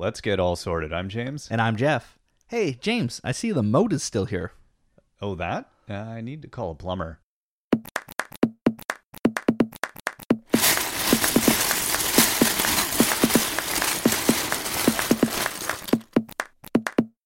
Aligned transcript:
Let's 0.00 0.20
get 0.20 0.38
all 0.38 0.54
sorted. 0.54 0.92
I'm 0.92 1.08
James. 1.08 1.48
And 1.50 1.60
I'm 1.60 1.74
Jeff. 1.74 2.20
Hey, 2.46 2.74
James, 2.74 3.20
I 3.24 3.32
see 3.32 3.50
the 3.50 3.64
moat 3.64 3.92
is 3.92 4.00
still 4.00 4.26
here. 4.26 4.52
Oh, 5.20 5.34
that? 5.34 5.68
Uh, 5.90 5.94
I 5.94 6.20
need 6.20 6.40
to 6.42 6.48
call 6.48 6.70
a 6.70 6.76
plumber. 6.76 7.18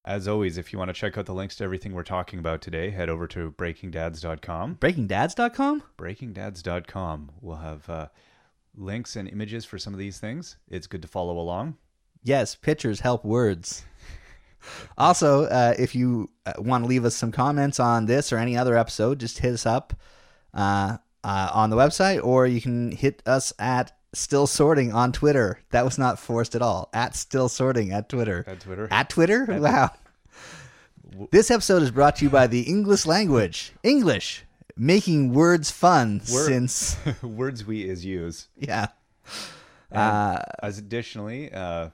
As 0.03 0.27
always, 0.27 0.57
if 0.57 0.73
you 0.73 0.79
want 0.79 0.89
to 0.89 0.93
check 0.93 1.15
out 1.15 1.27
the 1.27 1.33
links 1.35 1.55
to 1.57 1.63
everything 1.63 1.93
we're 1.93 2.01
talking 2.01 2.39
about 2.39 2.63
today, 2.63 2.89
head 2.89 3.07
over 3.07 3.27
to 3.27 3.51
breakingdads.com. 3.51 4.77
BreakingDads.com? 4.77 5.83
Breakingdads.com. 5.99 7.31
We'll 7.39 7.57
have 7.57 7.87
uh, 7.87 8.07
links 8.75 9.15
and 9.15 9.29
images 9.29 9.63
for 9.63 9.77
some 9.77 9.93
of 9.93 9.99
these 9.99 10.17
things. 10.17 10.57
It's 10.67 10.87
good 10.87 11.03
to 11.03 11.07
follow 11.07 11.37
along. 11.37 11.77
Yes, 12.23 12.55
pictures 12.55 13.01
help 13.01 13.25
words. 13.25 13.83
also, 14.97 15.43
uh, 15.45 15.73
if 15.77 15.93
you 15.95 16.29
uh, 16.45 16.53
want 16.57 16.83
to 16.83 16.87
leave 16.87 17.05
us 17.05 17.15
some 17.15 17.31
comments 17.31 17.79
on 17.79 18.05
this 18.05 18.31
or 18.31 18.37
any 18.37 18.57
other 18.57 18.77
episode, 18.77 19.19
just 19.19 19.39
hit 19.39 19.53
us 19.53 19.65
up 19.65 19.93
uh, 20.53 20.97
uh, 21.23 21.49
on 21.53 21.69
the 21.69 21.75
website, 21.75 22.23
or 22.23 22.47
you 22.47 22.61
can 22.61 22.91
hit 22.91 23.21
us 23.25 23.51
at 23.59 23.91
Still 24.13 24.47
Sorting 24.47 24.93
on 24.93 25.11
Twitter. 25.11 25.59
That 25.71 25.83
was 25.85 25.97
not 25.97 26.19
forced 26.19 26.55
at 26.55 26.61
all. 26.61 26.89
At 26.93 27.15
Still 27.15 27.49
Sorting 27.49 27.91
at 27.91 28.07
Twitter. 28.09 28.43
At 28.47 28.59
Twitter. 28.61 28.87
At 28.91 29.09
Twitter? 29.09 29.45
wow. 29.49 29.91
This 31.31 31.51
episode 31.51 31.83
is 31.83 31.91
brought 31.91 32.15
to 32.17 32.25
you 32.25 32.29
by 32.31 32.47
the 32.47 32.61
English 32.61 33.05
language. 33.05 33.71
English, 33.83 34.43
making 34.77 35.33
words 35.33 35.69
fun 35.71 36.21
Word- 36.31 36.47
since, 36.47 36.97
Words 37.21 37.65
we 37.65 37.83
is 37.83 38.03
use. 38.05 38.47
yeah. 38.57 38.87
Uh, 39.91 40.39
as 40.63 40.79
additionally, 40.79 41.51
uh, 41.53 41.89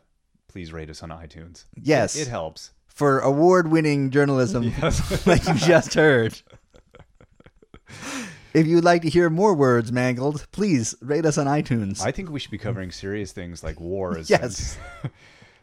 please 0.49 0.73
rate 0.73 0.89
us 0.89 1.02
on 1.02 1.09
iTunes. 1.09 1.63
Yes. 1.76 2.16
It, 2.17 2.23
it 2.23 2.27
helps. 2.27 2.71
For 2.88 3.20
award 3.20 3.71
winning 3.71 4.09
journalism, 4.12 4.63
Yes. 4.82 5.26
like 5.27 5.48
you 5.48 5.54
just 5.54 5.93
heard. 5.93 6.41
If 8.54 8.65
you'd 8.65 8.84
like 8.84 9.04
to 9.04 9.09
hear 9.09 9.29
more 9.29 9.54
words 9.54 9.91
mangled, 9.91 10.48
please 10.51 10.96
rate 11.01 11.26
us 11.26 11.37
on 11.37 11.46
iTunes. 11.46 12.01
I 12.01 12.12
think 12.12 12.29
we 12.32 12.40
should 12.40 12.51
be 12.51 12.57
covering 12.57 12.91
serious 12.91 13.32
things 13.32 13.63
like 13.63 13.79
wars. 13.79 14.29
Yes. 14.40 14.77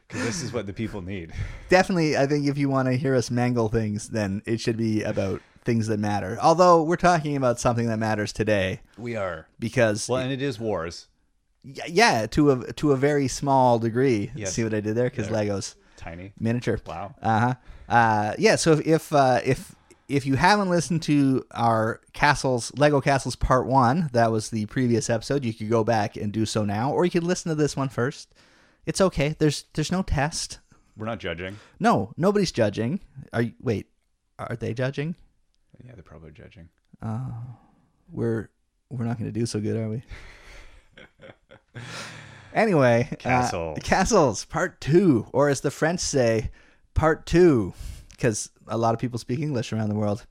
Because 0.09 0.25
this 0.25 0.41
is 0.43 0.53
what 0.53 0.67
the 0.69 0.73
people 0.73 1.03
need. 1.03 1.33
Definitely, 1.69 2.17
I 2.17 2.29
think 2.29 2.47
if 2.47 2.57
you 2.57 2.69
want 2.69 2.87
to 2.87 2.95
hear 2.97 3.17
us 3.17 3.29
mangle 3.29 3.69
things, 3.69 4.11
then 4.11 4.41
it 4.47 4.61
should 4.61 4.77
be 4.77 5.03
about 5.03 5.43
things 5.65 5.89
that 5.89 5.99
matter. 5.99 6.39
Although 6.41 6.85
we're 6.85 6.95
talking 6.95 7.35
about 7.37 7.59
something 7.59 7.89
that 7.89 7.99
matters 7.99 8.33
today, 8.33 8.83
We 8.97 9.17
are. 9.17 9.49
because 9.59 10.09
Well, 10.09 10.21
and 10.23 10.31
it 10.31 10.41
is 10.41 10.61
wars. 10.61 11.09
Yeah, 11.89 12.27
to 12.27 12.51
a 12.53 12.73
to 12.75 12.93
a 12.93 12.97
very 12.97 13.29
small 13.29 13.79
degree. 13.79 14.31
Yes. 14.35 14.55
See 14.55 14.65
what 14.65 14.75
I 14.75 14.81
did 14.81 14.95
there? 14.95 15.11
Because 15.11 15.29
Legos 15.29 15.75
Tiny. 15.97 16.33
miniature. 16.39 16.79
Wow. 16.87 17.15
Uh-huh. 17.23 17.55
Uh 17.89 18.35
Yeah. 18.39 18.57
So 18.57 18.73
if 18.73 18.87
if 18.87 19.13
uh, 19.13 19.41
if 19.45 19.75
if 20.09 20.25
you 20.25 20.37
haven't 20.37 20.71
listened 20.71 21.03
to 21.03 21.45
our 21.51 22.01
castles 22.13 22.73
Lego 22.77 23.01
Castles 23.01 23.37
Part 23.37 23.67
One, 23.67 24.09
that 24.13 24.31
was 24.31 24.51
the 24.51 24.67
previous 24.67 25.11
episode. 25.11 25.45
You 25.45 25.53
could 25.53 25.69
go 25.71 25.83
back 25.83 26.17
and 26.17 26.33
do 26.33 26.47
so 26.47 26.65
now, 26.65 26.93
or 26.93 27.05
you 27.05 27.11
could 27.11 27.25
listen 27.25 27.49
to 27.51 27.57
this 27.57 27.77
one 27.77 27.89
first. 27.89 28.33
It's 28.85 29.01
okay. 29.01 29.35
There's 29.39 29.65
there's 29.75 29.91
no 29.93 30.03
test. 30.03 30.61
We're 30.97 31.07
not 31.07 31.19
judging. 31.19 31.59
No, 31.81 32.13
nobody's 32.17 32.53
judging. 32.53 33.01
Are 33.33 33.43
you? 33.43 33.53
Wait, 33.61 33.89
are 34.39 34.57
they 34.57 34.73
judging? 34.73 35.15
Yeah, 35.85 35.93
they're 35.95 36.03
probably 36.03 36.31
judging. 36.31 36.69
Uh 37.03 37.31
we're 38.11 38.49
we're 38.89 39.05
not 39.05 39.19
going 39.19 39.33
to 39.33 39.39
do 39.39 39.47
so 39.47 39.61
good, 39.61 39.77
are 39.77 39.89
we? 39.89 40.03
anyway, 42.55 43.09
uh, 43.13 43.17
Castles. 43.17 43.79
castles 43.83 44.45
part 44.45 44.81
two, 44.81 45.27
or 45.33 45.49
as 45.49 45.61
the 45.61 45.71
French 45.71 46.01
say, 46.01 46.51
part 46.95 47.27
two, 47.27 47.75
because 48.11 48.51
a 48.67 48.79
lot 48.79 48.95
of 48.95 49.01
people 49.01 49.19
speak 49.19 49.41
English 49.41 49.73
around 49.73 49.89
the 49.89 49.95
world. 49.95 50.27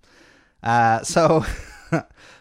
Uh, 0.63 1.01
so. 1.03 1.45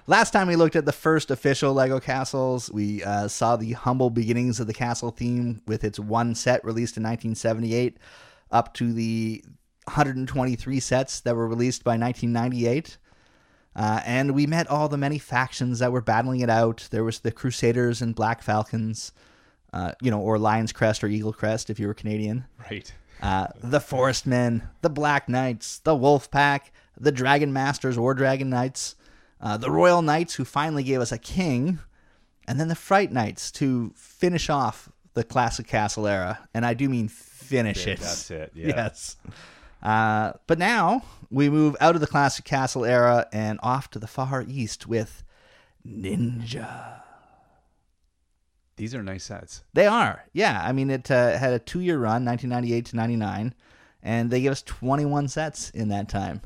Last 0.06 0.32
time 0.32 0.48
we 0.48 0.56
looked 0.56 0.76
at 0.76 0.84
the 0.84 0.92
first 0.92 1.30
official 1.30 1.72
Lego 1.72 1.98
castles, 1.98 2.70
we 2.70 3.02
uh, 3.04 3.26
saw 3.28 3.56
the 3.56 3.72
humble 3.72 4.10
beginnings 4.10 4.60
of 4.60 4.66
the 4.66 4.74
castle 4.74 5.10
theme 5.10 5.62
with 5.66 5.82
its 5.82 5.98
one 5.98 6.34
set 6.34 6.62
released 6.62 6.98
in 6.98 7.02
1978 7.04 7.96
up 8.50 8.74
to 8.74 8.92
the 8.92 9.42
123 9.84 10.80
sets 10.80 11.20
that 11.20 11.34
were 11.34 11.48
released 11.48 11.84
by 11.84 11.96
1998. 11.96 12.98
Uh, 13.76 14.00
and 14.06 14.34
we 14.34 14.46
met 14.46 14.68
all 14.68 14.88
the 14.88 14.96
many 14.96 15.18
factions 15.18 15.80
that 15.80 15.90
were 15.92 16.00
battling 16.00 16.40
it 16.40 16.50
out. 16.50 16.86
There 16.90 17.02
was 17.04 17.20
the 17.20 17.32
Crusaders 17.32 18.00
and 18.00 18.14
Black 18.14 18.40
Falcons, 18.42 19.12
uh, 19.72 19.92
you 20.00 20.10
know, 20.10 20.20
or 20.20 20.38
Lion's 20.38 20.72
Crest 20.72 21.02
or 21.02 21.08
Eagle 21.08 21.32
Crest 21.32 21.70
if 21.70 21.80
you 21.80 21.86
were 21.88 21.94
Canadian. 21.94 22.44
Right. 22.70 22.92
Uh, 23.20 23.48
the 23.62 23.80
Forest 23.80 24.26
Men, 24.26 24.68
the 24.82 24.90
Black 24.90 25.28
Knights, 25.28 25.78
the 25.80 25.94
Wolf 25.96 26.30
Pack, 26.30 26.72
the 26.98 27.10
Dragon 27.12 27.52
Masters 27.52 27.98
or 27.98 28.14
Dragon 28.14 28.48
Knights, 28.50 28.94
uh, 29.40 29.56
the 29.56 29.70
Royal 29.70 30.02
Knights 30.02 30.34
who 30.34 30.44
finally 30.44 30.84
gave 30.84 31.00
us 31.00 31.10
a 31.10 31.18
king, 31.18 31.78
and 32.46 32.60
then 32.60 32.68
the 32.68 32.74
Fright 32.76 33.10
Knights 33.10 33.50
to 33.52 33.92
finish 33.96 34.48
off 34.50 34.88
the 35.14 35.24
classic 35.24 35.66
castle 35.66 36.06
era. 36.06 36.40
And 36.54 36.64
I 36.66 36.74
do 36.74 36.88
mean 36.88 37.08
finish 37.08 37.86
Yeah, 37.86 37.94
it. 37.94 38.00
that's 38.00 38.30
it, 38.30 38.52
yeah. 38.54 38.66
Yes. 38.68 39.16
Uh, 39.84 40.32
but 40.46 40.58
now 40.58 41.02
we 41.30 41.50
move 41.50 41.76
out 41.80 41.94
of 41.94 42.00
the 42.00 42.06
classic 42.06 42.44
castle 42.44 42.84
era 42.84 43.26
and 43.32 43.60
off 43.62 43.90
to 43.90 43.98
the 43.98 44.06
far 44.06 44.44
east 44.48 44.86
with 44.86 45.22
Ninja. 45.86 47.00
These 48.76 48.94
are 48.94 49.02
nice 49.02 49.24
sets. 49.24 49.62
They 49.72 49.86
are. 49.86 50.24
Yeah. 50.32 50.60
I 50.64 50.72
mean, 50.72 50.90
it 50.90 51.10
uh, 51.10 51.36
had 51.38 51.52
a 51.52 51.58
two 51.58 51.80
year 51.80 51.96
run, 51.98 52.24
1998 52.24 52.86
to 52.86 52.96
99, 52.96 53.54
and 54.02 54.30
they 54.30 54.40
gave 54.40 54.50
us 54.52 54.62
21 54.62 55.28
sets 55.28 55.70
in 55.70 55.88
that 55.88 56.08
time. 56.08 56.40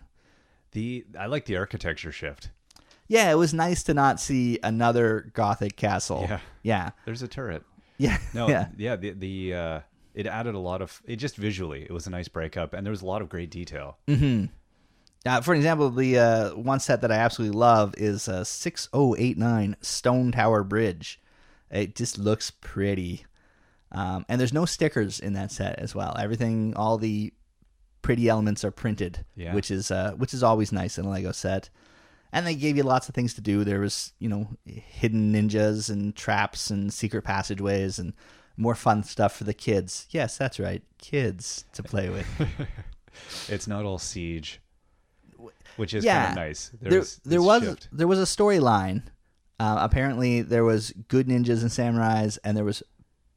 The 0.73 1.07
I 1.19 1.27
like 1.27 1.47
the 1.47 1.57
architecture 1.57 2.13
shift. 2.13 2.51
Yeah, 3.07 3.31
it 3.31 3.37
was 3.37 3.55
nice 3.55 3.83
to 3.85 3.95
not 3.95 4.21
see 4.21 4.59
another 4.63 5.31
Gothic 5.33 5.77
castle. 5.77 6.27
Yeah. 6.29 6.41
Yeah. 6.63 6.91
There's 7.07 7.23
a 7.23 7.29
turret. 7.29 7.63
Yeah. 7.97 8.19
No, 8.35 8.49
Yeah. 8.51 8.69
yeah, 8.77 8.97
the 8.97 9.13
the 9.13 9.55
uh, 9.55 9.81
it 10.19 10.27
added 10.27 10.55
a 10.55 10.59
lot 10.59 10.83
of 10.83 11.01
it 11.07 11.17
just 11.17 11.37
visually. 11.37 11.83
It 11.83 11.93
was 11.93 12.07
a 12.07 12.11
nice 12.11 12.29
breakup, 12.29 12.73
and 12.75 12.85
there 12.85 12.91
was 12.91 13.03
a 13.03 13.07
lot 13.07 13.23
of 13.23 13.29
great 13.29 13.51
detail. 13.51 13.97
Uh, 15.27 15.41
for 15.41 15.55
example, 15.55 15.91
the 15.91 16.19
uh, 16.19 16.51
one 16.57 16.81
set 16.81 17.01
that 17.03 17.13
I 17.13 17.17
absolutely 17.17 17.59
love 17.59 17.95
is 17.99 18.29
uh, 18.29 18.45
6089 18.45 19.77
Stone 19.81 20.33
Tower 20.33 20.63
Bridge. 20.65 21.21
It 21.71 21.95
just 21.97 22.19
looks 22.19 22.51
pretty. 22.51 23.25
Um, 23.93 24.25
and 24.29 24.41
there's 24.41 24.53
no 24.53 24.65
stickers 24.65 25.19
in 25.21 25.33
that 25.35 25.51
set 25.53 25.79
as 25.79 25.95
well. 25.95 26.17
Everything, 26.19 26.75
all 26.77 26.99
the 26.99 27.33
pretty 28.03 28.29
elements 28.29 28.65
are 28.65 28.71
printed, 28.71 29.25
Yeah. 29.37 29.55
which 29.55 29.71
is 29.71 29.91
uh, 29.91 30.13
which 30.17 30.33
is 30.35 30.43
always 30.43 30.73
nice 30.73 30.99
in 30.99 31.05
a 31.05 31.11
Lego 31.11 31.33
set. 31.33 31.69
And 32.33 32.47
they 32.47 32.55
gave 32.55 32.77
you 32.77 32.83
lots 32.83 33.09
of 33.09 33.15
things 33.15 33.35
to 33.35 33.41
do. 33.41 33.65
There 33.65 33.81
was, 33.81 34.13
you 34.19 34.29
know, 34.29 34.49
hidden 34.67 35.33
ninjas 35.33 35.89
and 35.91 36.15
traps 36.15 36.71
and 36.71 36.93
secret 36.93 37.23
passageways 37.23 37.99
and 37.99 38.13
more 38.59 38.75
fun 38.75 39.03
stuff 39.03 39.35
for 39.35 39.45
the 39.45 39.55
kids. 39.55 40.07
Yes, 40.11 40.37
that's 40.37 40.61
right, 40.61 40.83
kids 40.99 41.65
to 41.73 41.83
play 41.83 42.11
with. 42.11 42.27
It's 43.49 43.67
not 43.67 43.85
all 43.85 43.99
siege, 43.99 44.61
which 45.77 45.93
is 45.95 46.05
yeah, 46.05 46.27
kind 46.27 46.39
of 46.39 46.45
nice. 46.45 46.71
there, 46.81 46.91
There's 46.91 47.17
there 47.25 47.39
this 47.39 47.47
was 47.47 47.63
shift. 47.63 47.89
there 47.91 48.07
was 48.07 48.19
a 48.21 48.23
storyline. 48.23 49.03
Uh, 49.59 49.79
apparently, 49.81 50.43
there 50.43 50.63
was 50.65 50.93
good 51.09 51.27
ninjas 51.27 51.63
and 51.63 51.71
samurais, 51.71 52.39
and 52.45 52.57
there 52.57 52.65
was 52.65 52.83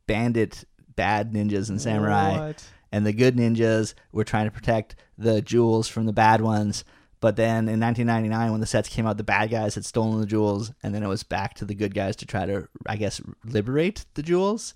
bandit 0.05 0.65
bad 0.95 1.33
ninjas 1.33 1.69
and 1.69 1.81
samurai. 1.81 2.37
What? 2.37 2.63
And 2.91 3.05
the 3.05 3.13
good 3.13 3.37
ninjas 3.37 3.93
were 4.11 4.23
trying 4.23 4.45
to 4.45 4.51
protect 4.51 4.95
the 5.17 5.41
jewels 5.41 5.87
from 5.87 6.05
the 6.05 6.13
bad 6.13 6.41
ones. 6.41 6.83
But 7.21 7.35
then 7.37 7.69
in 7.69 7.79
1999, 7.79 8.51
when 8.51 8.61
the 8.61 8.67
sets 8.67 8.89
came 8.89 9.07
out, 9.07 9.17
the 9.17 9.23
bad 9.23 9.49
guys 9.49 9.75
had 9.75 9.85
stolen 9.85 10.19
the 10.19 10.25
jewels, 10.25 10.71
and 10.83 10.93
then 10.93 11.01
it 11.03 11.07
was 11.07 11.23
back 11.23 11.53
to 11.55 11.65
the 11.65 11.75
good 11.75 11.93
guys 11.93 12.15
to 12.17 12.25
try 12.25 12.45
to, 12.45 12.67
I 12.85 12.97
guess, 12.97 13.21
liberate 13.45 14.05
the 14.15 14.23
jewels. 14.23 14.73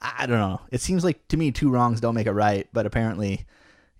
I 0.00 0.26
don't 0.26 0.38
know. 0.38 0.60
It 0.70 0.80
seems 0.80 1.04
like 1.04 1.26
to 1.28 1.36
me 1.36 1.50
two 1.50 1.70
wrongs 1.70 2.00
don't 2.00 2.14
make 2.14 2.26
a 2.26 2.32
right, 2.32 2.68
but 2.72 2.86
apparently, 2.86 3.46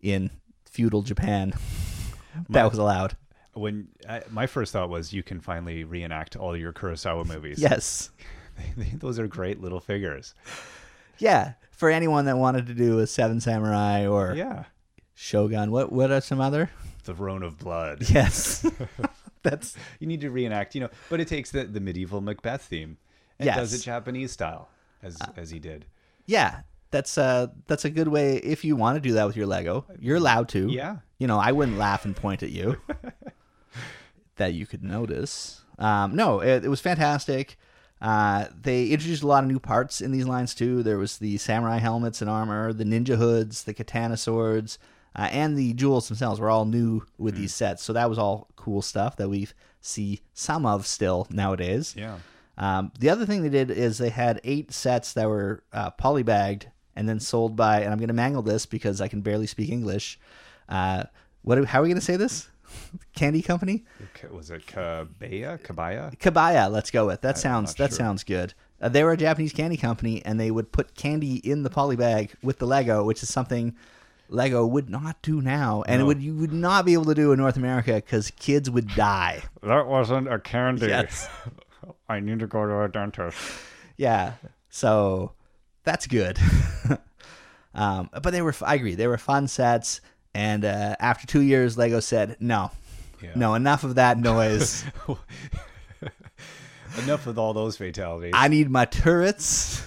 in 0.00 0.30
feudal 0.64 1.02
Japan, 1.02 1.52
that 2.50 2.68
was 2.68 2.78
allowed. 2.78 3.16
When 3.54 3.88
I, 4.08 4.22
my 4.30 4.46
first 4.46 4.72
thought 4.72 4.90
was, 4.90 5.12
you 5.12 5.22
can 5.22 5.40
finally 5.40 5.84
reenact 5.84 6.36
all 6.36 6.56
your 6.56 6.72
Kurosawa 6.72 7.26
movies. 7.26 7.58
Yes. 7.58 8.10
those 8.94 9.18
are 9.18 9.26
great 9.26 9.60
little 9.60 9.80
figures. 9.80 10.34
Yeah, 11.18 11.54
for 11.70 11.88
anyone 11.88 12.26
that 12.26 12.36
wanted 12.36 12.66
to 12.66 12.74
do 12.74 12.98
a 12.98 13.06
Seven 13.06 13.40
Samurai 13.40 14.06
or 14.06 14.34
Yeah, 14.34 14.64
Shogun. 15.14 15.70
What 15.70 15.90
what 15.92 16.10
are 16.10 16.20
some 16.20 16.40
other? 16.40 16.70
the 17.04 17.14
Throne 17.14 17.42
of 17.42 17.58
Blood. 17.58 18.10
Yes. 18.10 18.68
That's 19.42 19.76
You 20.00 20.08
need 20.08 20.22
to 20.22 20.30
reenact, 20.30 20.74
you 20.74 20.80
know, 20.80 20.90
but 21.08 21.20
it 21.20 21.28
takes 21.28 21.52
the, 21.52 21.64
the 21.64 21.78
medieval 21.80 22.20
Macbeth 22.20 22.62
theme 22.62 22.98
and 23.38 23.48
does 23.48 23.72
it 23.72 23.78
Japanese 23.78 24.32
style 24.32 24.68
as 25.02 25.18
as 25.36 25.50
he 25.50 25.58
did. 25.58 25.86
yeah. 26.26 26.60
That's 26.92 27.18
uh 27.18 27.48
that's 27.66 27.84
a 27.84 27.90
good 27.90 28.08
way 28.08 28.36
if 28.36 28.64
you 28.64 28.76
want 28.76 28.96
to 28.96 29.00
do 29.00 29.14
that 29.14 29.26
with 29.26 29.36
your 29.36 29.46
Lego. 29.46 29.84
You're 29.98 30.16
allowed 30.16 30.48
to. 30.50 30.68
Yeah. 30.68 30.98
You 31.18 31.26
know, 31.26 31.38
I 31.38 31.50
wouldn't 31.52 31.78
laugh 31.78 32.04
and 32.04 32.14
point 32.14 32.42
at 32.42 32.50
you. 32.50 32.80
that 34.36 34.54
you 34.54 34.66
could 34.66 34.84
notice. 34.84 35.62
Um, 35.78 36.14
no, 36.14 36.40
it, 36.40 36.64
it 36.64 36.68
was 36.68 36.80
fantastic. 36.80 37.58
Uh, 38.00 38.46
they 38.58 38.86
introduced 38.86 39.22
a 39.22 39.26
lot 39.26 39.42
of 39.42 39.48
new 39.48 39.58
parts 39.58 40.00
in 40.00 40.12
these 40.12 40.26
lines 40.26 40.54
too. 40.54 40.82
There 40.82 40.98
was 40.98 41.18
the 41.18 41.38
samurai 41.38 41.78
helmets 41.78 42.20
and 42.20 42.30
armor, 42.30 42.72
the 42.72 42.84
ninja 42.84 43.16
hoods, 43.16 43.64
the 43.64 43.74
katana 43.74 44.16
swords, 44.16 44.78
uh, 45.16 45.28
and 45.32 45.56
the 45.56 45.72
jewels 45.72 46.08
themselves 46.08 46.38
were 46.38 46.50
all 46.50 46.66
new 46.66 47.02
with 47.18 47.36
these 47.36 47.54
sets. 47.54 47.82
So 47.82 47.92
that 47.94 48.08
was 48.08 48.18
all 48.18 48.48
cool 48.56 48.82
stuff 48.82 49.16
that 49.16 49.28
we 49.28 49.48
see 49.80 50.20
some 50.34 50.66
of 50.66 50.86
still 50.86 51.26
nowadays. 51.30 51.94
Yeah. 51.96 52.18
Um, 52.58 52.92
the 52.98 53.10
other 53.10 53.26
thing 53.26 53.42
they 53.42 53.48
did 53.48 53.70
is 53.70 53.98
they 53.98 54.10
had 54.10 54.40
eight 54.44 54.72
sets 54.72 55.12
that 55.12 55.28
were 55.28 55.62
uh, 55.72 55.90
polybagged 55.90 56.66
and 56.94 57.08
then 57.08 57.20
sold 57.20 57.56
by, 57.56 57.80
and 57.80 57.92
I'm 57.92 57.98
going 57.98 58.08
to 58.08 58.14
mangle 58.14 58.42
this 58.42 58.66
because 58.66 59.00
I 59.00 59.08
can 59.08 59.20
barely 59.20 59.46
speak 59.46 59.70
English. 59.70 60.18
Uh, 60.68 61.04
what? 61.42 61.62
How 61.66 61.80
are 61.80 61.82
we 61.82 61.88
going 61.88 62.00
to 62.00 62.04
say 62.04 62.16
this? 62.16 62.48
Candy 63.14 63.42
company? 63.42 63.84
Was 64.30 64.50
it 64.50 64.66
Kabaya? 64.66 65.60
Kabaya? 65.62 66.16
Kabaya. 66.18 66.70
Let's 66.70 66.90
go 66.90 67.06
with 67.06 67.20
that. 67.20 67.38
Sounds 67.38 67.74
that 67.74 67.90
sure. 67.90 67.98
sounds 67.98 68.24
good. 68.24 68.54
Uh, 68.80 68.88
they 68.88 69.04
were 69.04 69.12
a 69.12 69.16
Japanese 69.16 69.52
candy 69.52 69.76
company, 69.76 70.22
and 70.24 70.38
they 70.38 70.50
would 70.50 70.70
put 70.72 70.94
candy 70.94 71.36
in 71.36 71.62
the 71.62 71.70
polybag 71.70 72.32
with 72.42 72.58
the 72.58 72.66
Lego, 72.66 73.04
which 73.04 73.22
is 73.22 73.32
something 73.32 73.74
Lego 74.28 74.66
would 74.66 74.90
not 74.90 75.22
do 75.22 75.40
now, 75.40 75.82
and 75.86 76.00
it 76.00 76.04
would 76.04 76.20
you 76.20 76.34
would 76.34 76.52
not 76.52 76.84
be 76.84 76.92
able 76.92 77.04
to 77.06 77.14
do 77.14 77.32
in 77.32 77.38
North 77.38 77.56
America 77.56 77.94
because 77.94 78.30
kids 78.32 78.68
would 78.68 78.88
die. 78.94 79.42
That 79.62 79.86
wasn't 79.86 80.32
a 80.32 80.38
candy. 80.38 80.88
Yes. 80.88 81.28
I 82.08 82.20
need 82.20 82.38
to 82.40 82.46
go 82.46 82.66
to 82.66 82.82
a 82.82 82.88
dentist. 82.88 83.38
Yeah. 83.98 84.34
So 84.68 85.32
that's 85.84 86.06
good. 86.06 86.38
um, 87.74 88.10
but 88.12 88.30
they 88.30 88.42
were, 88.42 88.54
I 88.60 88.74
agree, 88.74 88.94
they 88.94 89.06
were 89.06 89.16
fun 89.16 89.48
sets. 89.48 90.02
And 90.34 90.66
uh, 90.66 90.96
after 91.00 91.26
two 91.26 91.40
years, 91.40 91.78
Lego 91.78 92.00
said, 92.00 92.36
no, 92.38 92.70
Yeah. 93.22 93.30
no, 93.34 93.54
enough 93.54 93.84
of 93.84 93.94
that 93.94 94.18
noise. 94.18 94.84
Enough 97.04 97.26
with 97.26 97.36
all 97.38 97.52
those 97.52 97.76
fatalities. 97.76 98.32
I 98.34 98.48
need 98.48 98.70
my 98.70 98.84
turrets. 98.86 99.86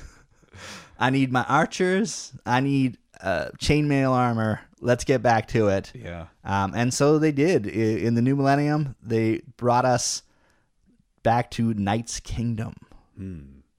I 0.99 1.09
need 1.09 1.31
my 1.31 1.43
archers. 1.43 2.31
I 2.45 2.59
need 2.59 2.97
uh, 3.21 3.49
chainmail 3.57 4.11
armor. 4.11 4.59
Let's 4.79 5.03
get 5.03 5.21
back 5.21 5.47
to 5.49 5.69
it. 5.69 5.91
yeah. 5.95 6.27
Um, 6.43 6.73
and 6.75 6.93
so 6.93 7.17
they 7.19 7.31
did. 7.31 7.65
In 7.67 8.13
the 8.15 8.21
new 8.21 8.35
millennium, 8.35 8.95
they 9.01 9.41
brought 9.57 9.85
us 9.85 10.23
back 11.23 11.51
to 11.51 11.73
Knight's 11.73 12.19
Kingdom, 12.19 12.75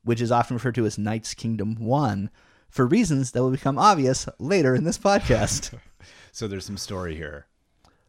which 0.05 0.21
is 0.21 0.31
often 0.33 0.57
referred 0.57 0.75
to 0.77 0.87
as 0.87 0.99
Knight's 0.99 1.35
Kingdom 1.35 1.75
1 1.77 2.31
for 2.69 2.87
reasons 2.87 3.33
that 3.33 3.43
will 3.43 3.51
become 3.51 3.79
obvious 3.79 4.29
later 4.39 4.75
in 4.75 4.85
this 4.85 4.99
podcast. 4.99 5.75
So 6.33 6.47
there's 6.47 6.65
some 6.65 6.79
story 6.79 7.17
here. 7.17 7.47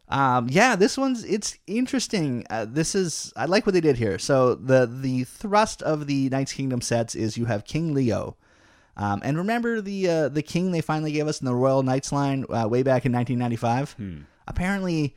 um, 0.08 0.46
yeah, 0.48 0.76
this 0.76 0.96
one's 0.96 1.24
it's 1.24 1.58
interesting. 1.66 2.46
Uh, 2.48 2.64
this 2.68 2.94
is 2.94 3.32
I 3.36 3.46
like 3.46 3.66
what 3.66 3.72
they 3.74 3.80
did 3.80 3.96
here. 3.96 4.16
So 4.18 4.54
the 4.54 4.86
the 4.86 5.24
thrust 5.24 5.82
of 5.82 6.06
the 6.06 6.28
Knight's 6.30 6.52
Kingdom 6.52 6.80
sets 6.82 7.16
is 7.16 7.36
you 7.36 7.46
have 7.46 7.64
King 7.64 7.94
Leo. 7.94 8.36
Um, 8.96 9.22
and 9.24 9.36
remember 9.36 9.80
the 9.80 10.08
uh, 10.08 10.28
the 10.28 10.40
king 10.42 10.70
they 10.70 10.80
finally 10.82 11.10
gave 11.12 11.26
us 11.26 11.40
in 11.40 11.46
the 11.46 11.54
Royal 11.54 11.82
Knights 11.82 12.12
line 12.12 12.44
uh, 12.48 12.68
way 12.68 12.84
back 12.84 13.04
in 13.04 13.12
1995. 13.12 13.96
Apparently, 14.46 15.16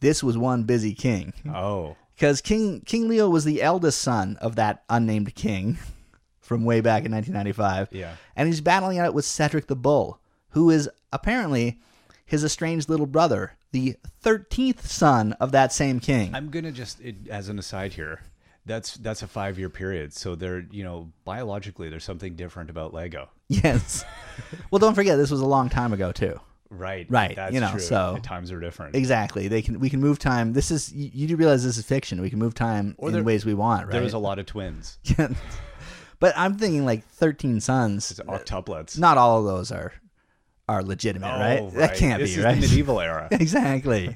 this 0.00 0.22
was 0.22 0.36
one 0.36 0.64
busy 0.64 0.94
king 0.94 1.32
Oh. 1.48 1.96
Because 2.22 2.40
King 2.40 2.82
King 2.82 3.08
Leo 3.08 3.28
was 3.28 3.44
the 3.44 3.60
eldest 3.60 4.00
son 4.00 4.38
of 4.40 4.54
that 4.54 4.84
unnamed 4.88 5.34
king 5.34 5.76
from 6.40 6.64
way 6.64 6.80
back 6.80 7.04
in 7.04 7.10
1995. 7.10 7.88
Yeah. 7.90 8.14
and 8.36 8.46
he's 8.46 8.60
battling 8.60 8.98
it 8.98 9.00
out 9.00 9.12
with 9.12 9.24
Cedric 9.24 9.66
the 9.66 9.74
Bull, 9.74 10.20
who 10.50 10.70
is 10.70 10.88
apparently 11.12 11.80
his 12.24 12.44
estranged 12.44 12.88
little 12.88 13.06
brother, 13.06 13.56
the 13.72 13.96
13th 14.22 14.82
son 14.82 15.32
of 15.40 15.50
that 15.50 15.72
same 15.72 15.98
king. 15.98 16.32
I'm 16.32 16.50
gonna 16.50 16.70
just 16.70 17.00
it, 17.00 17.16
as 17.28 17.48
an 17.48 17.58
aside 17.58 17.94
here. 17.94 18.20
That's 18.66 18.94
that's 18.94 19.22
a 19.22 19.26
five 19.26 19.58
year 19.58 19.68
period. 19.68 20.12
So 20.12 20.36
there, 20.36 20.64
you 20.70 20.84
know, 20.84 21.10
biologically, 21.24 21.88
there's 21.88 22.04
something 22.04 22.36
different 22.36 22.70
about 22.70 22.94
Lego. 22.94 23.30
yes. 23.48 24.04
well, 24.70 24.78
don't 24.78 24.94
forget 24.94 25.18
this 25.18 25.32
was 25.32 25.40
a 25.40 25.46
long 25.46 25.68
time 25.68 25.92
ago 25.92 26.12
too. 26.12 26.38
Right. 26.74 27.06
Right, 27.08 27.36
That's 27.36 27.52
you 27.54 27.60
know, 27.60 27.70
true. 27.70 27.80
so- 27.80 28.12
The 28.14 28.20
times 28.20 28.50
are 28.50 28.58
different. 28.60 28.96
Exactly. 28.96 29.46
They 29.48 29.62
can 29.62 29.78
we 29.78 29.90
can 29.90 30.00
move 30.00 30.18
time. 30.18 30.52
This 30.54 30.70
is 30.70 30.92
you, 30.92 31.10
you 31.12 31.26
do 31.28 31.36
realize 31.36 31.62
this 31.64 31.76
is 31.78 31.84
fiction. 31.84 32.20
We 32.20 32.30
can 32.30 32.38
move 32.38 32.54
time 32.54 32.96
in 32.98 33.12
there- 33.12 33.22
ways 33.22 33.44
we 33.44 33.54
want, 33.54 33.84
right? 33.86 33.92
There 33.92 34.02
was 34.02 34.14
a 34.14 34.18
lot 34.18 34.38
of 34.38 34.46
twins. 34.46 34.98
but 36.18 36.32
I'm 36.36 36.56
thinking 36.56 36.84
like 36.84 37.04
13 37.06 37.60
sons. 37.60 38.10
It's 38.10 38.20
octuplets. 38.20 38.98
Not 38.98 39.18
all 39.18 39.38
of 39.40 39.44
those 39.44 39.70
are 39.72 39.92
are 40.68 40.82
legitimate, 40.82 41.26
Oh, 41.34 41.38
right? 41.38 41.74
That 41.74 41.96
can't 41.96 42.20
this 42.20 42.34
be, 42.34 42.38
is 42.40 42.44
right? 42.44 42.54
the 42.54 42.60
medieval 42.60 43.00
era. 43.08 43.28
exactly. 43.30 44.14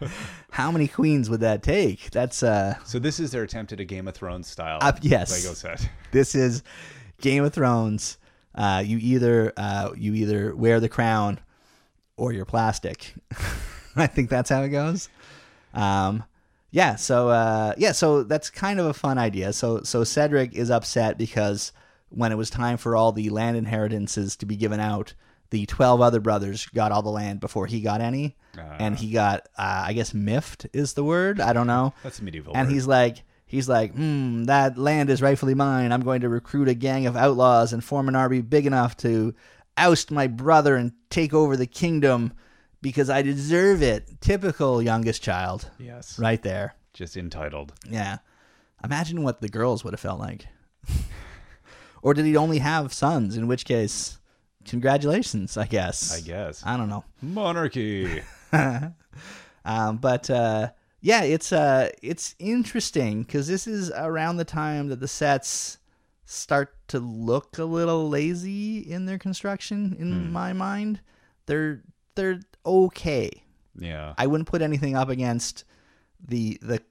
How 0.50 0.70
many 0.70 0.88
queens 0.88 1.28
would 1.28 1.40
that 1.40 1.62
take? 1.62 2.10
That's 2.10 2.42
uh 2.42 2.76
So 2.84 2.98
this 2.98 3.20
is 3.20 3.30
their 3.32 3.42
attempt 3.42 3.72
at 3.72 3.80
a 3.80 3.84
Game 3.84 4.08
of 4.08 4.14
Thrones 4.14 4.46
style 4.48 4.78
Uh, 4.80 4.92
yes. 5.02 5.30
Lego 5.44 5.54
set. 5.54 5.86
this 6.12 6.34
is 6.34 6.62
Game 7.20 7.44
of 7.44 7.52
Thrones. 7.52 8.16
Uh, 8.54 8.82
you 8.84 8.98
either 8.98 9.52
uh, 9.56 9.90
you 9.96 10.14
either 10.14 10.54
wear 10.56 10.80
the 10.80 10.88
crown 10.88 11.38
or 12.20 12.32
you're 12.32 12.44
plastic. 12.44 13.14
I 13.96 14.06
think 14.06 14.28
that's 14.28 14.50
how 14.50 14.62
it 14.62 14.68
goes. 14.68 15.08
Um, 15.72 16.22
yeah. 16.70 16.96
So 16.96 17.30
uh, 17.30 17.74
yeah. 17.78 17.92
So 17.92 18.22
that's 18.22 18.50
kind 18.50 18.78
of 18.78 18.86
a 18.86 18.94
fun 18.94 19.18
idea. 19.18 19.52
So 19.52 19.82
so 19.82 20.04
Cedric 20.04 20.54
is 20.54 20.70
upset 20.70 21.18
because 21.18 21.72
when 22.10 22.30
it 22.30 22.36
was 22.36 22.50
time 22.50 22.76
for 22.76 22.94
all 22.94 23.10
the 23.10 23.30
land 23.30 23.56
inheritances 23.56 24.36
to 24.36 24.46
be 24.46 24.54
given 24.54 24.80
out, 24.80 25.14
the 25.48 25.64
twelve 25.66 26.02
other 26.02 26.20
brothers 26.20 26.66
got 26.66 26.92
all 26.92 27.02
the 27.02 27.10
land 27.10 27.40
before 27.40 27.66
he 27.66 27.80
got 27.80 28.02
any, 28.02 28.36
and 28.78 28.96
he 28.96 29.10
got 29.12 29.48
uh, 29.56 29.84
I 29.86 29.94
guess 29.94 30.12
miffed 30.12 30.66
is 30.74 30.92
the 30.92 31.02
word. 31.02 31.40
I 31.40 31.54
don't 31.54 31.66
know. 31.66 31.94
That's 32.02 32.20
medieval. 32.20 32.52
And 32.54 32.68
word. 32.68 32.74
he's 32.74 32.86
like, 32.86 33.22
he's 33.46 33.68
like, 33.68 33.94
hmm, 33.94 34.44
that 34.44 34.76
land 34.76 35.08
is 35.08 35.22
rightfully 35.22 35.54
mine. 35.54 35.90
I'm 35.90 36.02
going 36.02 36.20
to 36.20 36.28
recruit 36.28 36.68
a 36.68 36.74
gang 36.74 37.06
of 37.06 37.16
outlaws 37.16 37.72
and 37.72 37.82
form 37.82 38.08
an 38.08 38.14
army 38.14 38.42
big 38.42 38.66
enough 38.66 38.96
to 38.98 39.34
oust 39.80 40.10
my 40.10 40.26
brother 40.26 40.76
and 40.76 40.92
take 41.08 41.32
over 41.34 41.56
the 41.56 41.66
kingdom 41.66 42.32
because 42.82 43.10
I 43.10 43.22
deserve 43.22 43.82
it. 43.82 44.20
Typical 44.20 44.80
youngest 44.82 45.22
child, 45.22 45.70
yes, 45.78 46.18
right 46.18 46.42
there. 46.42 46.74
just 46.92 47.16
entitled. 47.16 47.72
Yeah. 47.88 48.18
Imagine 48.84 49.22
what 49.22 49.40
the 49.40 49.48
girls 49.48 49.82
would 49.84 49.92
have 49.92 50.00
felt 50.00 50.20
like. 50.20 50.46
or 52.02 52.14
did 52.14 52.24
he 52.24 52.36
only 52.36 52.58
have 52.58 52.92
sons? 52.92 53.36
In 53.36 53.46
which 53.46 53.64
case, 53.66 54.18
congratulations, 54.64 55.56
I 55.56 55.66
guess. 55.66 56.14
I 56.16 56.20
guess 56.20 56.62
I 56.64 56.76
don't 56.76 56.88
know. 56.88 57.04
monarchy. 57.20 58.22
Um, 59.62 59.98
but 59.98 60.30
uh, 60.30 60.70
yeah, 61.02 61.22
it's 61.22 61.52
uh, 61.52 61.90
it's 62.02 62.34
interesting 62.38 63.22
because 63.24 63.46
this 63.46 63.66
is 63.66 63.90
around 63.94 64.38
the 64.38 64.44
time 64.44 64.88
that 64.88 65.00
the 65.00 65.06
sets 65.08 65.76
start 66.30 66.72
to 66.88 67.00
look 67.00 67.58
a 67.58 67.64
little 67.64 68.08
lazy 68.08 68.78
in 68.78 69.06
their 69.06 69.18
construction. 69.18 69.96
In 69.98 70.30
my 70.32 70.52
mind, 70.52 71.00
they're 71.46 71.82
they're 72.14 72.40
okay. 72.64 73.30
yeah, 73.76 74.14
I 74.16 74.26
wouldn't 74.26 74.48
put 74.48 74.62
anything 74.62 74.96
up 74.96 75.08
against 75.08 75.64
the 76.24 76.58
the 76.62 76.82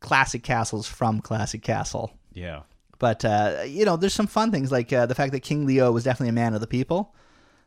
classic 0.00 0.42
castles 0.42 0.86
from 0.86 1.20
Classic 1.20 1.62
Castle. 1.62 2.12
yeah. 2.32 2.62
But 2.98 3.26
uh, 3.26 3.64
you 3.66 3.84
know, 3.84 3.96
there's 3.98 4.14
some 4.14 4.26
fun 4.26 4.50
things 4.50 4.72
like 4.72 4.90
uh, 4.90 5.04
the 5.04 5.14
fact 5.14 5.32
that 5.32 5.40
King 5.40 5.66
Leo 5.66 5.92
was 5.92 6.04
definitely 6.04 6.30
a 6.30 6.32
man 6.32 6.54
of 6.54 6.62
the 6.62 6.66
people, 6.66 7.14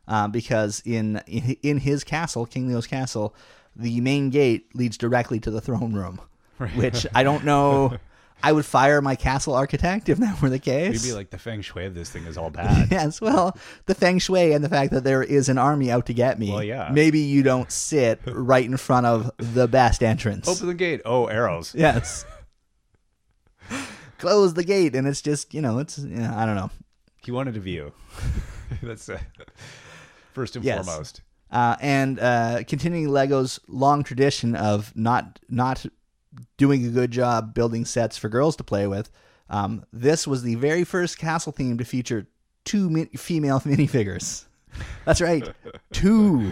um, 0.08 0.32
because 0.32 0.82
in 0.86 1.18
in 1.28 1.78
his 1.78 2.04
castle, 2.04 2.48
King 2.48 2.68
Leo's 2.68 2.88
castle, 2.88 3.36
the 3.76 4.02
main 4.02 4.32
gate 4.32 4.74
leads 4.74 4.98
directly 4.98 5.40
to 5.42 5.52
the 5.52 5.62
throne 5.62 5.94
room, 5.94 6.20
right. 6.60 6.76
which 6.76 7.06
I 7.14 7.22
don't 7.22 7.46
know. 7.46 7.98
I 8.42 8.52
would 8.54 8.66
fire 8.66 9.02
my 9.02 9.16
castle 9.16 9.54
architect 9.54 10.08
if 10.10 10.18
that 10.20 10.42
were 10.42 10.50
the 10.50 10.60
case. 10.60 11.04
Maybe 11.04 11.14
like 11.14 11.30
the 11.30 11.38
feng 11.38 11.62
shui 11.62 11.86
of 11.86 11.94
this 11.94 12.10
thing 12.10 12.26
is 12.26 12.38
all 12.38 12.50
bad. 12.50 12.88
yes, 12.92 13.20
well, 13.20 13.58
the 13.86 13.94
feng 13.96 14.18
shui 14.20 14.54
and 14.54 14.64
the 14.64 14.70
fact 14.70 14.92
that 14.94 15.04
there 15.04 15.22
is 15.22 15.50
an 15.50 15.58
army 15.58 15.92
out 15.92 16.06
to 16.06 16.14
get 16.14 16.40
me. 16.40 16.52
Well, 16.52 16.64
yeah. 16.64 16.90
Maybe 16.92 17.20
you 17.20 17.44
don't 17.44 17.70
sit 17.72 18.22
right 18.26 18.64
in 18.66 18.78
front 18.78 19.06
of 19.06 19.32
the 19.38 19.68
best 19.68 20.02
entrance. 20.02 20.48
Open 20.48 20.68
the 20.68 20.74
gate. 20.74 21.02
Oh, 21.06 21.26
arrows. 21.26 21.76
Yes. 21.78 22.26
Close 24.20 24.54
the 24.54 24.64
gate, 24.64 24.96
and 24.96 25.08
it's 25.08 25.22
just 25.22 25.54
you 25.54 25.62
know 25.62 25.80
it's 25.80 25.98
you 25.98 26.08
know, 26.08 26.34
I 26.36 26.46
don't 26.46 26.56
know. 26.56 26.72
He 27.24 27.32
wanted 27.32 27.56
a 27.58 27.60
view. 27.60 27.94
That's 28.82 29.08
uh, 29.10 29.20
first 30.34 30.56
and 30.56 30.64
Yes. 30.66 30.86
foremost. 30.86 31.22
Uh, 31.52 31.76
and 31.82 32.20
uh, 32.20 32.64
continuing 32.68 33.10
Lego's 33.10 33.60
long 33.68 34.04
tradition 34.04 34.56
of 34.56 34.96
not 34.96 35.40
not 35.50 35.86
doing 36.58 36.86
a 36.86 36.90
good 36.90 37.12
job 37.12 37.54
building 37.54 37.86
sets 37.86 38.18
for 38.18 38.30
girls 38.30 38.56
to 38.58 38.64
play 38.64 38.88
with, 38.88 39.12
um, 39.50 39.86
this 39.92 40.28
was 40.28 40.44
the 40.44 40.56
very 40.56 40.84
first 40.84 41.18
castle 41.18 41.52
theme 41.52 41.78
to 41.78 41.86
feature 41.86 42.28
two 42.66 42.90
mi- 42.90 43.06
female 43.16 43.60
minifigures. 43.66 44.46
That's 45.06 45.22
right, 45.22 45.48
two, 45.92 46.52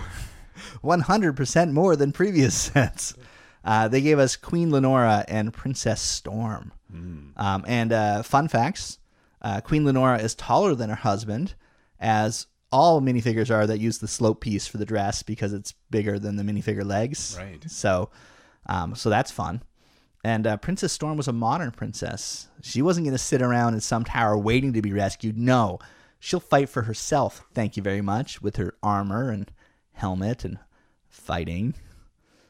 one 0.82 1.02
hundred 1.02 1.38
percent 1.38 1.72
more 1.72 1.96
than 1.96 2.12
previous 2.12 2.56
sets. 2.74 3.14
Uh, 3.64 3.88
they 3.88 4.02
gave 4.02 4.18
us 4.18 4.36
Queen 4.36 4.72
Leonora 4.72 5.26
and 5.28 5.54
Princess 5.54 6.02
Storm. 6.02 6.72
Um, 7.36 7.66
and 7.68 7.92
uh, 7.92 8.24
fun 8.24 8.48
facts: 8.48 8.98
uh, 9.42 9.62
Queen 9.62 9.86
Leonora 9.86 10.20
is 10.20 10.34
taller 10.36 10.74
than 10.74 10.90
her 10.90 10.96
husband, 10.96 11.54
as 12.00 12.48
all 12.72 13.02
minifigures 13.02 13.52
are 13.54 13.68
that 13.68 13.80
use 13.80 14.00
the 14.00 14.08
slope 14.08 14.42
piece 14.42 14.68
for 14.68 14.78
the 14.78 14.86
dress 14.86 15.24
because 15.24 15.54
it's 15.54 15.74
bigger 15.90 16.20
than 16.20 16.36
the 16.36 16.44
minifigure 16.44 16.86
legs. 16.86 17.38
Right. 17.40 17.64
So, 17.70 18.10
um, 18.66 18.96
so 18.96 19.10
that's 19.10 19.32
fun. 19.32 19.62
And 20.28 20.46
uh, 20.46 20.58
Princess 20.58 20.92
Storm 20.92 21.16
was 21.16 21.30
a 21.30 21.34
modern 21.34 21.72
princess. 21.72 22.50
She 22.62 22.82
wasn't 22.82 23.06
going 23.06 23.14
to 23.14 23.18
sit 23.18 23.42
around 23.42 23.76
in 23.76 23.80
some 23.80 24.04
tower 24.04 24.38
waiting 24.38 24.74
to 24.74 24.82
be 24.82 24.92
rescued. 24.92 25.38
No, 25.38 25.80
she'll 26.20 26.42
fight 26.42 26.68
for 26.68 26.82
herself. 26.82 27.46
Thank 27.54 27.78
you 27.78 27.82
very 27.82 28.02
much 28.02 28.42
with 28.42 28.58
her 28.58 28.76
armor 28.84 29.32
and 29.32 29.50
helmet 29.94 30.44
and 30.44 30.60
fighting. 31.08 31.76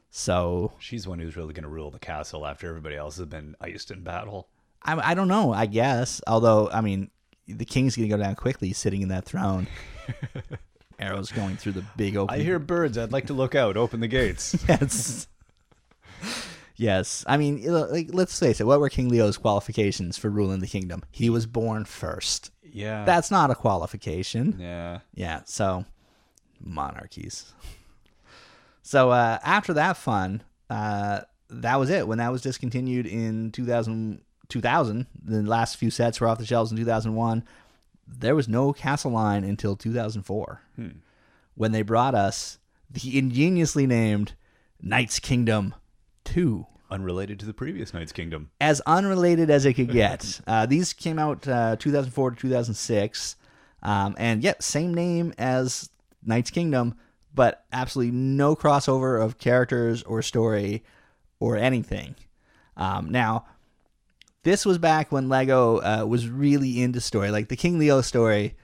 So 0.09 0.73
She's 0.79 1.07
one 1.07 1.19
who's 1.19 1.37
really 1.37 1.53
going 1.53 1.65
to 1.65 1.69
rule 1.69 1.91
the 1.91 1.99
castle 1.99 2.47
after 2.47 2.67
everybody 2.67 2.95
else 2.95 3.17
has 3.17 3.27
been 3.27 3.55
iced 3.61 3.91
in 3.91 4.01
battle. 4.01 4.47
I, 4.81 5.11
I 5.11 5.13
don't 5.13 5.27
know. 5.27 5.53
I 5.53 5.67
guess. 5.67 6.19
Although 6.25 6.71
I 6.73 6.81
mean, 6.81 7.11
the 7.47 7.63
king's 7.63 7.95
going 7.95 8.09
to 8.09 8.17
go 8.17 8.23
down 8.23 8.33
quickly, 8.33 8.73
sitting 8.73 9.03
in 9.03 9.09
that 9.09 9.25
throne. 9.25 9.67
Arrows 10.99 11.31
going 11.31 11.57
through 11.57 11.73
the 11.73 11.85
big 11.95 12.17
open. 12.17 12.39
I 12.39 12.41
hear 12.41 12.57
birds. 12.57 12.97
I'd 12.97 13.11
like 13.11 13.27
to 13.27 13.33
look 13.33 13.53
out. 13.53 13.77
Open 13.77 13.99
the 13.99 14.07
gates. 14.07 14.57
yes. 14.67 15.27
Yes. 16.77 17.23
I 17.27 17.37
mean, 17.37 17.61
like, 17.65 18.09
let's 18.13 18.39
face 18.39 18.61
it. 18.61 18.65
What 18.67 18.79
were 18.79 18.89
King 18.89 19.09
Leo's 19.09 19.37
qualifications 19.37 20.17
for 20.17 20.29
ruling 20.29 20.59
the 20.61 20.67
kingdom? 20.67 21.03
He 21.11 21.29
was 21.29 21.45
born 21.45 21.85
first. 21.85 22.51
yeah. 22.63 23.03
That's 23.05 23.29
not 23.31 23.51
a 23.51 23.55
qualification. 23.55 24.55
yeah. 24.59 24.99
Yeah. 25.13 25.41
So, 25.45 25.85
monarchies. 26.59 27.53
So 28.83 29.09
uh, 29.11 29.37
after 29.43 29.73
that 29.73 29.97
fun, 29.97 30.43
uh, 30.69 31.19
that 31.49 31.75
was 31.75 31.89
it. 31.89 32.07
When 32.07 32.19
that 32.19 32.31
was 32.31 32.41
discontinued 32.41 33.05
in 33.05 33.51
2000, 33.51 34.21
2000, 34.47 35.07
the 35.25 35.43
last 35.43 35.75
few 35.75 35.91
sets 35.91 36.21
were 36.21 36.27
off 36.29 36.37
the 36.37 36.45
shelves 36.45 36.71
in 36.71 36.77
2001. 36.77 37.43
There 38.07 38.33
was 38.33 38.47
no 38.47 38.71
castle 38.71 39.11
line 39.11 39.43
until 39.43 39.75
2004 39.75 40.61
when 41.55 41.71
they 41.73 41.81
brought 41.81 42.15
us 42.15 42.59
the 42.89 43.17
ingeniously 43.17 43.85
named 43.85 44.35
Knights 44.81 45.19
Kingdom 45.19 45.75
2 46.27 46.65
Unrelated 46.89 47.37
to 47.39 47.45
the 47.45 47.53
previous 47.53 47.93
Knight's 47.93 48.13
Kingdom. 48.13 48.49
as 48.61 48.81
unrelated 48.85 49.49
as 49.49 49.65
it 49.65 49.73
could 49.73 49.91
get. 49.91 50.39
uh, 50.47 50.65
these 50.65 50.93
came 50.93 51.19
out 51.19 51.45
uh, 51.45 51.75
2004 51.77 52.31
to 52.31 52.37
2006, 52.37 53.35
um, 53.83 54.15
and 54.17 54.41
yet 54.41 54.63
same 54.63 54.93
name 54.93 55.33
as 55.37 55.89
Knight's 56.25 56.49
Kingdom, 56.49 56.95
but 57.33 57.65
absolutely 57.73 58.13
no 58.13 58.55
crossover 58.55 59.21
of 59.21 59.37
characters 59.37 60.01
or 60.03 60.21
story 60.21 60.85
or 61.41 61.57
anything. 61.57 62.15
Um, 62.77 63.11
now, 63.11 63.45
this 64.43 64.65
was 64.65 64.77
back 64.77 65.11
when 65.11 65.27
Lego 65.27 65.79
uh, 65.79 66.05
was 66.05 66.29
really 66.29 66.81
into 66.81 67.01
story. 67.01 67.31
Like 67.31 67.49
the 67.49 67.57
King 67.57 67.79
Leo 67.79 67.99
story 67.99 68.55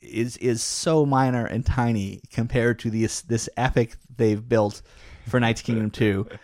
is 0.00 0.38
is 0.38 0.62
so 0.62 1.04
minor 1.04 1.44
and 1.44 1.66
tiny 1.66 2.22
compared 2.32 2.78
to 2.78 2.90
this 2.90 3.20
this 3.20 3.50
epic 3.58 3.96
they've 4.16 4.48
built 4.48 4.80
for 5.28 5.40
Knights 5.40 5.60
Kingdom 5.60 5.90
2. 5.90 6.26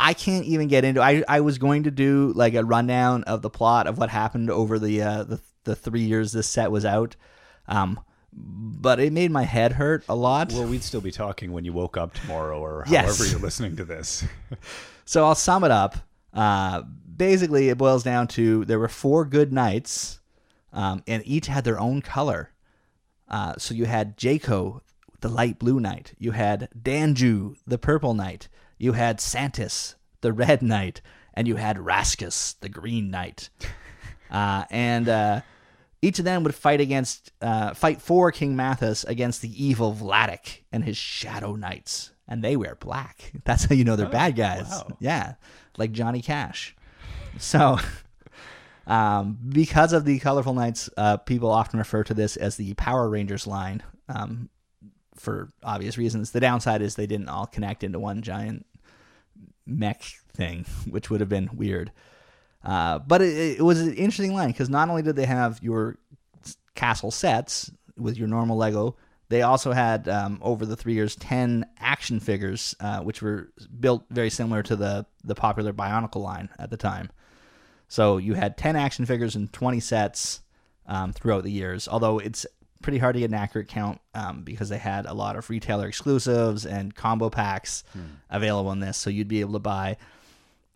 I 0.00 0.14
can't 0.14 0.44
even 0.46 0.68
get 0.68 0.84
into. 0.84 1.00
I 1.00 1.22
I 1.28 1.40
was 1.40 1.58
going 1.58 1.84
to 1.84 1.90
do 1.90 2.32
like 2.34 2.54
a 2.54 2.64
rundown 2.64 3.24
of 3.24 3.42
the 3.42 3.50
plot 3.50 3.86
of 3.86 3.98
what 3.98 4.10
happened 4.10 4.50
over 4.50 4.78
the 4.78 5.02
uh, 5.02 5.24
the 5.24 5.40
the 5.64 5.74
three 5.76 6.02
years 6.02 6.32
this 6.32 6.46
set 6.48 6.70
was 6.70 6.84
out, 6.84 7.16
um, 7.68 7.98
but 8.32 9.00
it 9.00 9.12
made 9.12 9.30
my 9.30 9.44
head 9.44 9.72
hurt 9.72 10.04
a 10.08 10.14
lot. 10.14 10.52
Well, 10.52 10.66
we'd 10.66 10.82
still 10.82 11.00
be 11.00 11.10
talking 11.10 11.52
when 11.52 11.64
you 11.64 11.72
woke 11.72 11.96
up 11.96 12.14
tomorrow 12.14 12.58
or 12.60 12.84
Yes. 12.88 13.04
however 13.18 13.30
you're 13.30 13.40
listening 13.40 13.76
to 13.76 13.84
this. 13.84 14.24
So 15.06 15.26
I'll 15.26 15.34
sum 15.34 15.64
it 15.64 15.70
up. 15.70 15.96
Uh, 16.32 16.80
basically, 17.14 17.68
it 17.68 17.76
boils 17.76 18.02
down 18.02 18.26
to 18.28 18.64
there 18.64 18.78
were 18.78 18.88
four 18.88 19.26
good 19.26 19.52
knights, 19.52 20.18
um, 20.72 21.02
and 21.06 21.22
each 21.26 21.46
had 21.46 21.64
their 21.64 21.78
own 21.78 22.00
color. 22.00 22.50
Uh, 23.28 23.52
so 23.58 23.74
you 23.74 23.84
had 23.84 24.16
Jayko, 24.16 24.80
the 25.20 25.28
light 25.28 25.58
blue 25.58 25.78
knight. 25.78 26.14
You 26.18 26.30
had 26.30 26.70
Danju, 26.74 27.56
the 27.66 27.76
purple 27.76 28.14
knight. 28.14 28.48
You 28.78 28.92
had 28.92 29.18
Santis, 29.18 29.94
the 30.20 30.32
red 30.32 30.62
knight, 30.62 31.00
and 31.34 31.46
you 31.48 31.56
had 31.56 31.78
Rascus, 31.78 32.54
the 32.60 32.68
green 32.68 33.10
knight. 33.10 33.50
Uh, 34.30 34.64
and 34.70 35.08
uh, 35.08 35.40
each 36.02 36.18
of 36.18 36.24
them 36.24 36.42
would 36.42 36.54
fight 36.54 36.80
against, 36.80 37.30
uh, 37.40 37.72
fight 37.72 38.02
for 38.02 38.32
King 38.32 38.56
Mathis 38.56 39.04
against 39.04 39.42
the 39.42 39.64
evil 39.64 39.94
Vladek 39.94 40.62
and 40.72 40.84
his 40.84 40.96
shadow 40.96 41.54
knights. 41.54 42.10
And 42.26 42.42
they 42.42 42.56
wear 42.56 42.74
black. 42.74 43.32
That's 43.44 43.66
how 43.66 43.76
you 43.76 43.84
know 43.84 43.94
they're 43.94 44.08
bad 44.08 44.34
guys. 44.34 44.68
wow. 44.68 44.96
Yeah, 44.98 45.34
like 45.76 45.92
Johnny 45.92 46.20
Cash. 46.20 46.74
So, 47.38 47.78
um, 48.88 49.38
because 49.48 49.92
of 49.92 50.04
the 50.04 50.18
colorful 50.18 50.54
knights, 50.54 50.90
uh, 50.96 51.18
people 51.18 51.50
often 51.50 51.78
refer 51.78 52.02
to 52.02 52.14
this 52.14 52.36
as 52.36 52.56
the 52.56 52.74
Power 52.74 53.08
Rangers 53.08 53.46
line. 53.46 53.84
Um, 54.08 54.48
for 55.16 55.52
obvious 55.62 55.98
reasons. 55.98 56.30
The 56.30 56.40
downside 56.40 56.82
is 56.82 56.94
they 56.94 57.06
didn't 57.06 57.28
all 57.28 57.46
connect 57.46 57.84
into 57.84 57.98
one 57.98 58.22
giant 58.22 58.66
mech 59.66 60.02
thing, 60.32 60.64
which 60.88 61.10
would 61.10 61.20
have 61.20 61.28
been 61.28 61.50
weird. 61.54 61.92
Uh, 62.64 62.98
but 62.98 63.20
it, 63.20 63.58
it 63.58 63.62
was 63.62 63.80
an 63.80 63.94
interesting 63.94 64.32
line 64.32 64.48
because 64.48 64.70
not 64.70 64.88
only 64.88 65.02
did 65.02 65.16
they 65.16 65.26
have 65.26 65.62
your 65.62 65.98
castle 66.74 67.10
sets 67.10 67.70
with 67.96 68.16
your 68.16 68.26
normal 68.26 68.56
Lego, 68.56 68.96
they 69.28 69.42
also 69.42 69.72
had 69.72 70.08
um, 70.08 70.38
over 70.42 70.66
the 70.66 70.76
three 70.76 70.94
years 70.94 71.16
ten 71.16 71.66
action 71.78 72.20
figures, 72.20 72.74
uh, 72.80 73.00
which 73.00 73.22
were 73.22 73.50
built 73.80 74.04
very 74.10 74.30
similar 74.30 74.62
to 74.62 74.76
the 74.76 75.06
the 75.24 75.34
popular 75.34 75.72
Bionicle 75.72 76.22
line 76.22 76.48
at 76.58 76.70
the 76.70 76.76
time. 76.76 77.10
So 77.88 78.16
you 78.18 78.34
had 78.34 78.56
ten 78.56 78.76
action 78.76 79.06
figures 79.06 79.34
and 79.34 79.52
twenty 79.52 79.80
sets 79.80 80.40
um, 80.86 81.12
throughout 81.12 81.44
the 81.44 81.50
years. 81.50 81.88
Although 81.88 82.18
it's 82.18 82.46
pretty 82.84 82.98
hard 82.98 83.14
to 83.14 83.20
get 83.20 83.30
an 83.30 83.34
accurate 83.34 83.66
count 83.68 84.00
um, 84.14 84.42
because 84.42 84.68
they 84.68 84.78
had 84.78 85.06
a 85.06 85.12
lot 85.14 85.34
of 85.36 85.50
retailer 85.50 85.88
exclusives 85.88 86.64
and 86.66 86.94
combo 86.94 87.28
packs 87.30 87.82
available 88.30 88.70
in 88.72 88.78
this. 88.80 88.96
So 88.96 89.10
you'd 89.10 89.26
be 89.28 89.40
able 89.40 89.54
to 89.54 89.58
buy 89.58 89.96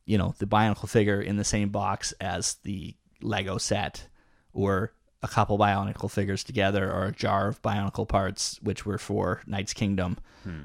you 0.06 0.16
know 0.18 0.34
the 0.38 0.46
bionicle 0.46 0.88
figure 0.88 1.20
in 1.20 1.36
the 1.36 1.44
same 1.44 1.68
box 1.68 2.12
as 2.20 2.54
the 2.64 2.94
lego 3.20 3.58
set 3.58 4.08
or 4.54 4.92
a 5.22 5.28
couple 5.28 5.58
bionicle 5.58 6.10
figures 6.10 6.42
together 6.42 6.90
or 6.90 7.04
a 7.06 7.12
jar 7.12 7.48
of 7.48 7.60
bionicle 7.60 8.08
parts 8.08 8.58
which 8.62 8.86
were 8.86 8.96
for 8.98 9.42
knight's 9.46 9.74
kingdom 9.74 10.16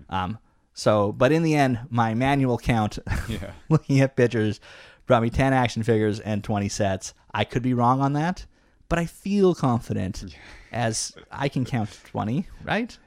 um, 0.10 0.38
so 0.74 1.12
but 1.12 1.32
in 1.34 1.44
the 1.44 1.56
end 1.56 1.78
my 1.90 2.14
manual 2.14 2.58
count 2.58 3.00
Yeah. 3.28 3.52
looking 3.68 4.00
at 4.00 4.16
pictures 4.16 4.62
brought 5.08 5.22
me 5.24 5.30
10 5.30 5.52
action 5.52 5.84
figures 5.84 6.22
and 6.22 6.42
20 6.42 6.70
sets 6.70 7.14
i 7.34 7.44
could 7.44 7.64
be 7.64 7.74
wrong 7.74 8.00
on 8.00 8.14
that 8.14 8.46
but 8.90 9.00
i 9.00 9.06
feel 9.06 9.54
confident 9.56 10.24
as 10.72 11.14
i 11.32 11.48
can 11.50 11.66
count 11.66 11.92
to 11.92 12.04
20 12.06 12.48
right 12.64 12.98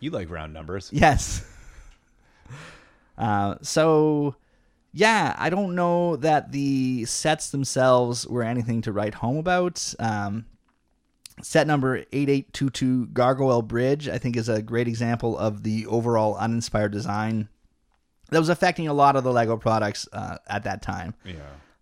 You 0.00 0.10
like 0.10 0.28
round 0.30 0.52
numbers. 0.52 0.90
Yes. 0.92 1.46
Uh, 3.16 3.54
so, 3.62 4.34
yeah, 4.92 5.34
I 5.38 5.48
don't 5.50 5.74
know 5.74 6.16
that 6.16 6.52
the 6.52 7.04
sets 7.04 7.50
themselves 7.50 8.26
were 8.26 8.42
anything 8.42 8.82
to 8.82 8.92
write 8.92 9.14
home 9.14 9.36
about. 9.36 9.94
Um, 9.98 10.44
set 11.42 11.66
number 11.66 11.98
8822 12.12 13.06
Gargoyle 13.08 13.62
Bridge, 13.62 14.08
I 14.08 14.18
think, 14.18 14.36
is 14.36 14.48
a 14.48 14.60
great 14.60 14.88
example 14.88 15.38
of 15.38 15.62
the 15.62 15.86
overall 15.86 16.36
uninspired 16.36 16.92
design 16.92 17.48
that 18.30 18.38
was 18.38 18.48
affecting 18.48 18.88
a 18.88 18.94
lot 18.94 19.16
of 19.16 19.24
the 19.24 19.32
Lego 19.32 19.56
products 19.56 20.08
uh, 20.12 20.38
at 20.46 20.64
that 20.64 20.82
time. 20.82 21.14
Yeah. 21.24 21.34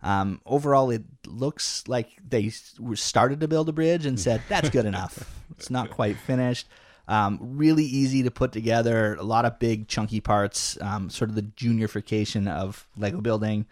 Um, 0.02 0.40
overall, 0.47 0.90
it 0.90 1.04
looks 1.26 1.85
like 1.87 2.09
they 2.26 2.49
started 2.95 3.40
to 3.40 3.49
build 3.49 3.69
a 3.69 3.73
bridge 3.73 4.07
and 4.07 4.19
said, 4.19 4.42
that's 4.49 4.71
good 4.71 4.87
enough. 4.87 5.37
It's 5.59 5.69
not 5.69 5.90
quite 5.90 6.16
finished. 6.16 6.69
Um, 7.07 7.38
really 7.42 7.85
easy 7.85 8.23
to 8.23 8.30
put 8.30 8.52
together. 8.52 9.14
A 9.16 9.23
lot 9.23 9.45
of 9.45 9.59
big, 9.59 9.88
chunky 9.88 10.21
parts, 10.21 10.80
um, 10.80 11.11
sort 11.11 11.28
of 11.28 11.37
the 11.37 11.42
juniorification 11.42 12.49
of 12.49 12.87
Lego 12.97 13.21
building. 13.21 13.66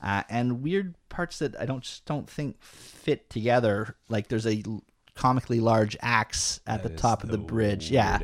Uh, 0.00 0.22
and 0.28 0.62
weird 0.62 0.94
parts 1.08 1.38
that 1.40 1.58
I 1.58 1.64
don't 1.64 1.82
just 1.82 2.04
don't 2.04 2.28
think 2.28 2.62
fit 2.62 3.30
together. 3.30 3.96
Like 4.08 4.28
there's 4.28 4.46
a 4.46 4.62
comically 5.14 5.60
large 5.60 5.96
axe 6.02 6.60
at 6.66 6.82
That 6.82 6.90
the 6.90 6.96
top 6.96 7.24
of 7.24 7.30
the 7.30 7.38
bridge. 7.38 7.90
Yeah. 7.90 8.20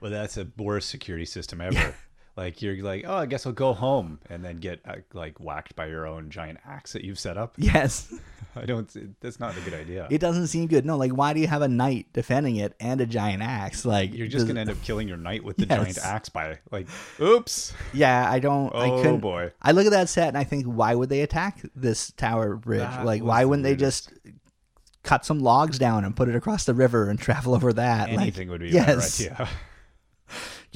Well, 0.00 0.10
that's 0.10 0.36
a 0.36 0.46
worst 0.58 0.90
security 0.90 1.24
system 1.24 1.60
ever. 1.60 1.94
Like 2.36 2.60
you're 2.60 2.76
like, 2.84 3.04
oh, 3.06 3.14
I 3.16 3.26
guess 3.26 3.46
I'll 3.46 3.52
go 3.52 3.72
home, 3.72 4.20
and 4.28 4.44
then 4.44 4.58
get 4.58 4.80
uh, 4.86 4.96
like 5.14 5.40
whacked 5.40 5.74
by 5.74 5.86
your 5.86 6.06
own 6.06 6.28
giant 6.28 6.58
axe 6.66 6.92
that 6.92 7.02
you've 7.02 7.18
set 7.18 7.36
up. 7.38 7.54
Yes. 7.58 8.12
I 8.58 8.64
don't. 8.64 8.90
That's 9.20 9.38
not 9.38 9.54
a 9.54 9.60
good 9.60 9.74
idea. 9.74 10.06
It 10.10 10.18
doesn't 10.18 10.46
seem 10.46 10.66
good. 10.66 10.86
No, 10.86 10.96
like 10.96 11.10
why 11.12 11.34
do 11.34 11.40
you 11.40 11.46
have 11.46 11.60
a 11.60 11.68
knight 11.68 12.06
defending 12.14 12.56
it 12.56 12.74
and 12.80 13.00
a 13.02 13.06
giant 13.06 13.42
axe? 13.42 13.84
Like 13.84 14.14
you're 14.14 14.26
just 14.28 14.44
does- 14.44 14.48
gonna 14.48 14.60
end 14.60 14.70
up 14.70 14.80
killing 14.82 15.08
your 15.08 15.18
knight 15.18 15.44
with 15.44 15.58
the 15.58 15.66
Yes. 15.66 15.78
giant 15.78 15.98
axe 15.98 16.28
by 16.30 16.58
like, 16.70 16.88
oops. 17.20 17.74
Yeah, 17.92 18.30
I 18.30 18.38
don't. 18.38 18.74
I 18.74 18.88
Oh, 18.90 18.96
couldn't. 19.02 19.20
boy. 19.20 19.52
I 19.60 19.72
look 19.72 19.84
at 19.84 19.92
that 19.92 20.08
set 20.08 20.28
and 20.28 20.38
I 20.38 20.44
think, 20.44 20.64
why 20.64 20.94
would 20.94 21.10
they 21.10 21.20
attack 21.20 21.60
this 21.74 22.12
tower 22.12 22.56
bridge? 22.56 22.80
That 22.80 23.04
like, 23.04 23.22
why 23.22 23.44
wouldn't 23.44 23.64
they 23.64 23.76
just 23.76 24.10
cut 25.02 25.26
some 25.26 25.38
logs 25.40 25.78
down 25.78 26.04
and 26.06 26.16
put 26.16 26.28
it 26.30 26.34
across 26.34 26.64
the 26.64 26.74
river 26.74 27.10
and 27.10 27.18
travel 27.18 27.54
over 27.54 27.74
that? 27.74 28.08
Anything 28.08 28.48
like, 28.48 28.52
would 28.52 28.60
be 28.62 28.70
a 28.76 28.80
better 28.80 28.92
yes. 28.92 29.20
idea. 29.20 29.48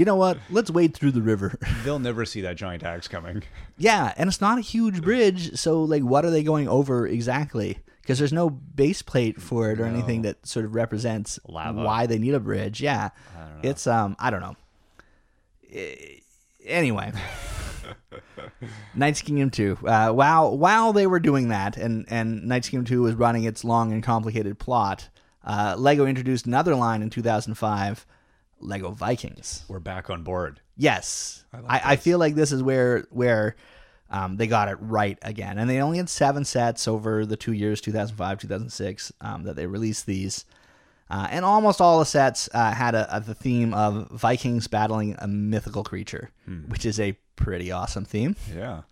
You 0.00 0.06
know 0.06 0.16
what? 0.16 0.38
Let's 0.48 0.70
wade 0.70 0.94
through 0.94 1.10
the 1.10 1.20
river. 1.20 1.58
They'll 1.84 1.98
never 1.98 2.24
see 2.24 2.40
that 2.40 2.56
giant 2.56 2.82
axe 2.82 3.06
coming. 3.06 3.42
yeah, 3.76 4.14
and 4.16 4.28
it's 4.28 4.40
not 4.40 4.56
a 4.56 4.62
huge 4.62 5.02
bridge, 5.02 5.58
so 5.58 5.82
like, 5.82 6.02
what 6.02 6.24
are 6.24 6.30
they 6.30 6.42
going 6.42 6.68
over 6.68 7.06
exactly? 7.06 7.80
Because 8.00 8.18
there's 8.18 8.32
no 8.32 8.48
base 8.48 9.02
plate 9.02 9.42
for 9.42 9.70
it 9.70 9.78
or 9.78 9.84
anything 9.84 10.22
that 10.22 10.46
sort 10.46 10.64
of 10.64 10.74
represents 10.74 11.38
Lava. 11.46 11.82
why 11.82 12.06
they 12.06 12.18
need 12.18 12.32
a 12.32 12.40
bridge. 12.40 12.80
Yeah, 12.80 13.10
I 13.36 13.40
don't 13.40 13.62
know. 13.62 13.68
it's 13.68 13.86
um, 13.86 14.16
I 14.18 14.30
don't 14.30 14.40
know. 14.40 14.56
Eh, 15.70 16.20
Anyway. 16.64 17.12
Knights 18.94 19.20
Kingdom 19.20 19.50
2. 19.50 19.78
Uh, 19.86 20.12
while 20.12 20.56
while 20.56 20.94
they 20.94 21.06
were 21.06 21.20
doing 21.20 21.48
that, 21.48 21.76
and 21.76 22.06
and 22.08 22.46
Knights 22.46 22.70
Kingdom 22.70 22.86
2 22.86 23.02
was 23.02 23.14
running 23.16 23.44
its 23.44 23.64
long 23.64 23.92
and 23.92 24.02
complicated 24.02 24.58
plot, 24.58 25.10
uh, 25.44 25.74
Lego 25.78 26.06
introduced 26.06 26.46
another 26.46 26.74
line 26.74 27.02
in 27.02 27.10
2005, 27.10 28.06
Lego 28.60 28.90
Vikings. 28.90 29.64
We're 29.68 29.80
back 29.80 30.10
on 30.10 30.22
board. 30.22 30.60
Yes, 30.76 31.44
I, 31.52 31.60
like 31.60 31.86
I, 31.86 31.96
feel 31.96 32.18
like 32.18 32.34
this 32.34 32.52
is 32.52 32.62
where 32.62 33.06
where 33.10 33.56
um, 34.10 34.36
they 34.36 34.46
got 34.46 34.68
it 34.68 34.78
right 34.80 35.18
again, 35.22 35.58
and 35.58 35.68
they 35.68 35.80
only 35.80 35.98
had 35.98 36.08
seven 36.08 36.44
sets 36.44 36.88
over 36.88 37.26
the 37.26 37.36
two 37.36 37.52
years, 37.52 37.80
2005, 37.80 38.38
2006, 38.38 39.12
um, 39.20 39.44
that 39.44 39.56
they 39.56 39.66
released 39.66 40.06
these. 40.06 40.44
Uh, 41.10 41.26
and 41.30 41.44
almost 41.44 41.80
all 41.80 41.98
the 41.98 42.04
sets 42.04 42.48
uh, 42.54 42.72
had 42.72 42.94
a, 42.94 43.16
a, 43.16 43.20
the 43.20 43.34
theme 43.34 43.74
of 43.74 44.08
Vikings 44.10 44.68
battling 44.68 45.16
a 45.18 45.26
mythical 45.26 45.82
creature, 45.82 46.30
which 46.68 46.86
is 46.86 47.00
a 47.00 47.18
pretty 47.34 47.72
awesome 47.72 48.04
theme. 48.04 48.36
Yeah. 48.54 48.82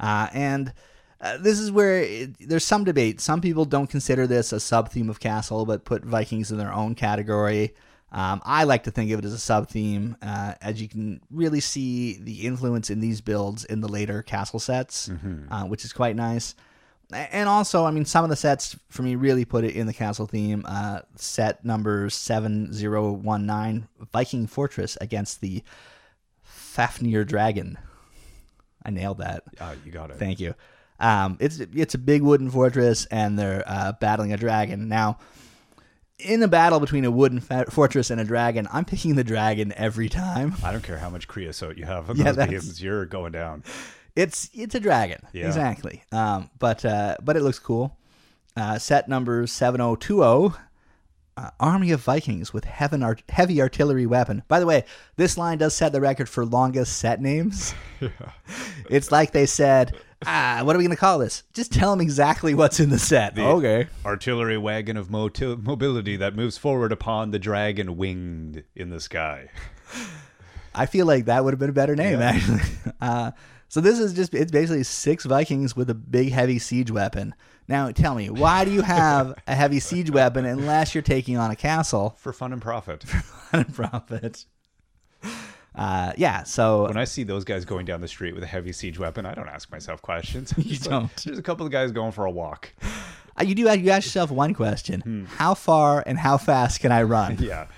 Uh, 0.00 0.26
and 0.32 0.72
uh, 1.20 1.38
this 1.38 1.60
is 1.60 1.70
where 1.70 2.00
it, 2.00 2.48
there's 2.48 2.64
some 2.64 2.82
debate. 2.82 3.20
Some 3.20 3.40
people 3.40 3.64
don't 3.64 3.86
consider 3.86 4.26
this 4.26 4.52
a 4.52 4.58
sub 4.58 4.90
theme 4.90 5.08
of 5.08 5.20
Castle, 5.20 5.64
but 5.64 5.84
put 5.84 6.04
Vikings 6.04 6.50
in 6.50 6.58
their 6.58 6.72
own 6.72 6.96
category. 6.96 7.74
Um, 8.14 8.42
I 8.44 8.64
like 8.64 8.84
to 8.84 8.90
think 8.90 9.10
of 9.10 9.20
it 9.20 9.24
as 9.24 9.32
a 9.32 9.38
sub 9.38 9.68
theme, 9.68 10.16
uh, 10.20 10.52
as 10.60 10.82
you 10.82 10.86
can 10.88 11.22
really 11.30 11.60
see 11.60 12.18
the 12.20 12.46
influence 12.46 12.90
in 12.90 13.00
these 13.00 13.22
builds 13.22 13.64
in 13.64 13.80
the 13.80 13.88
later 13.88 14.22
Castle 14.22 14.60
sets, 14.60 15.08
uh, 15.50 15.64
which 15.64 15.82
is 15.84 15.94
quite 15.94 16.14
nice. 16.14 16.54
And 17.10 17.48
also, 17.48 17.84
I 17.84 17.90
mean, 17.90 18.04
some 18.04 18.22
of 18.24 18.30
the 18.30 18.36
sets 18.36 18.76
for 18.90 19.02
me 19.02 19.16
really 19.16 19.44
put 19.44 19.64
it 19.64 19.74
in 19.74 19.86
the 19.86 19.92
castle 19.92 20.26
theme. 20.26 20.64
Uh, 20.66 21.00
set 21.16 21.64
number 21.64 22.08
7019 22.10 23.88
Viking 24.12 24.46
Fortress 24.46 24.96
against 25.00 25.40
the 25.40 25.62
Fafnir 26.42 27.24
Dragon. 27.24 27.78
I 28.84 28.90
nailed 28.90 29.18
that. 29.18 29.44
Uh, 29.60 29.74
you 29.84 29.92
got 29.92 30.10
it. 30.10 30.16
Thank 30.16 30.40
you. 30.40 30.54
Um, 31.00 31.36
it's 31.40 31.58
it's 31.58 31.94
a 31.94 31.98
big 31.98 32.22
wooden 32.22 32.50
fortress, 32.50 33.06
and 33.06 33.38
they're 33.38 33.64
uh, 33.66 33.92
battling 33.92 34.32
a 34.32 34.36
dragon. 34.36 34.88
Now, 34.88 35.18
in 36.24 36.42
a 36.42 36.48
battle 36.48 36.80
between 36.80 37.04
a 37.04 37.10
wooden 37.10 37.40
fa- 37.40 37.66
fortress 37.70 38.10
and 38.10 38.20
a 38.20 38.24
dragon, 38.24 38.66
I'm 38.72 38.84
picking 38.84 39.14
the 39.16 39.24
dragon 39.24 39.72
every 39.76 40.08
time. 40.08 40.54
I 40.64 40.72
don't 40.72 40.82
care 40.82 40.98
how 40.98 41.10
much 41.10 41.28
creosote 41.28 41.76
you 41.76 41.84
have 41.84 42.10
on 42.10 42.16
Yeah, 42.18 42.32
those 42.32 42.48
beams. 42.48 42.82
You're 42.82 43.06
going 43.06 43.32
down. 43.32 43.64
It's 44.14 44.50
it's 44.52 44.74
a 44.74 44.80
dragon, 44.80 45.20
Yeah. 45.32 45.46
exactly. 45.46 46.02
Um, 46.12 46.50
but 46.58 46.84
uh, 46.84 47.16
but 47.22 47.36
it 47.36 47.42
looks 47.42 47.58
cool. 47.58 47.96
Uh, 48.56 48.78
set 48.78 49.08
number 49.08 49.46
seven 49.46 49.78
zero 49.78 49.96
two 49.96 50.18
zero. 50.18 50.54
Uh, 51.34 51.48
Army 51.58 51.92
of 51.92 52.00
Vikings 52.00 52.52
with 52.52 52.64
heaven 52.64 53.02
art- 53.02 53.22
heavy 53.30 53.62
artillery 53.62 54.04
weapon. 54.04 54.42
By 54.48 54.60
the 54.60 54.66
way, 54.66 54.84
this 55.16 55.38
line 55.38 55.56
does 55.56 55.74
set 55.74 55.92
the 55.92 56.00
record 56.00 56.28
for 56.28 56.44
longest 56.44 56.98
set 56.98 57.22
names. 57.22 57.74
It's 58.90 59.10
like 59.10 59.32
they 59.32 59.46
said, 59.46 59.96
ah, 60.26 60.60
what 60.62 60.76
are 60.76 60.78
we 60.78 60.84
going 60.84 60.94
to 60.94 61.00
call 61.00 61.18
this? 61.18 61.44
Just 61.54 61.72
tell 61.72 61.90
them 61.90 62.00
exactly 62.00 62.54
what's 62.54 62.78
in 62.78 62.90
the 62.90 62.98
set. 62.98 63.34
The 63.34 63.44
okay. 63.44 63.88
Artillery 64.04 64.58
wagon 64.58 64.96
of 64.96 65.10
moti- 65.10 65.56
mobility 65.56 66.16
that 66.16 66.36
moves 66.36 66.58
forward 66.58 66.92
upon 66.92 67.30
the 67.30 67.38
dragon 67.38 67.96
winged 67.96 68.64
in 68.74 68.90
the 68.90 69.00
sky. 69.00 69.48
I 70.74 70.86
feel 70.86 71.06
like 71.06 71.26
that 71.26 71.44
would 71.44 71.52
have 71.52 71.58
been 71.58 71.70
a 71.70 71.74
better 71.74 71.96
name, 71.96 72.20
actually. 72.20 72.60
Uh, 73.00 73.32
so 73.68 73.80
this 73.80 73.98
is 73.98 74.12
just, 74.12 74.34
it's 74.34 74.52
basically 74.52 74.82
six 74.82 75.24
Vikings 75.24 75.74
with 75.74 75.88
a 75.88 75.94
big, 75.94 76.30
heavy 76.32 76.58
siege 76.58 76.90
weapon. 76.90 77.34
Now, 77.68 77.90
tell 77.90 78.14
me, 78.14 78.28
why 78.28 78.64
do 78.64 78.70
you 78.70 78.82
have 78.82 79.34
a 79.46 79.54
heavy 79.54 79.80
siege 79.80 80.10
weapon 80.10 80.44
unless 80.44 80.94
you're 80.94 81.02
taking 81.02 81.36
on 81.36 81.50
a 81.50 81.56
castle 81.56 82.16
For 82.18 82.32
fun 82.32 82.52
and 82.52 82.60
profit. 82.60 83.02
For 83.04 83.18
fun 83.20 83.60
and 83.60 83.74
profit? 83.74 84.44
Uh, 85.74 86.12
yeah, 86.18 86.42
so 86.42 86.86
when 86.86 86.98
I 86.98 87.04
see 87.04 87.22
those 87.22 87.44
guys 87.44 87.64
going 87.64 87.86
down 87.86 88.00
the 88.02 88.08
street 88.08 88.34
with 88.34 88.42
a 88.42 88.46
heavy 88.46 88.72
siege 88.72 88.98
weapon, 88.98 89.24
I 89.24 89.34
don't 89.34 89.48
ask 89.48 89.70
myself 89.70 90.02
questions. 90.02 90.52
You 90.58 90.72
like, 90.72 90.82
don't. 90.82 91.16
There's 91.24 91.38
a 91.38 91.42
couple 91.42 91.64
of 91.64 91.72
guys 91.72 91.92
going 91.92 92.12
for 92.12 92.26
a 92.26 92.30
walk. 92.30 92.74
uh, 93.40 93.44
you 93.44 93.54
do 93.54 93.62
you 93.62 93.68
ask 93.68 94.04
yourself 94.04 94.30
one 94.30 94.52
question: 94.52 95.26
How 95.36 95.54
far 95.54 96.02
and 96.06 96.18
how 96.18 96.36
fast 96.36 96.80
can 96.80 96.92
I 96.92 97.04
run? 97.04 97.38
Yeah. 97.40 97.68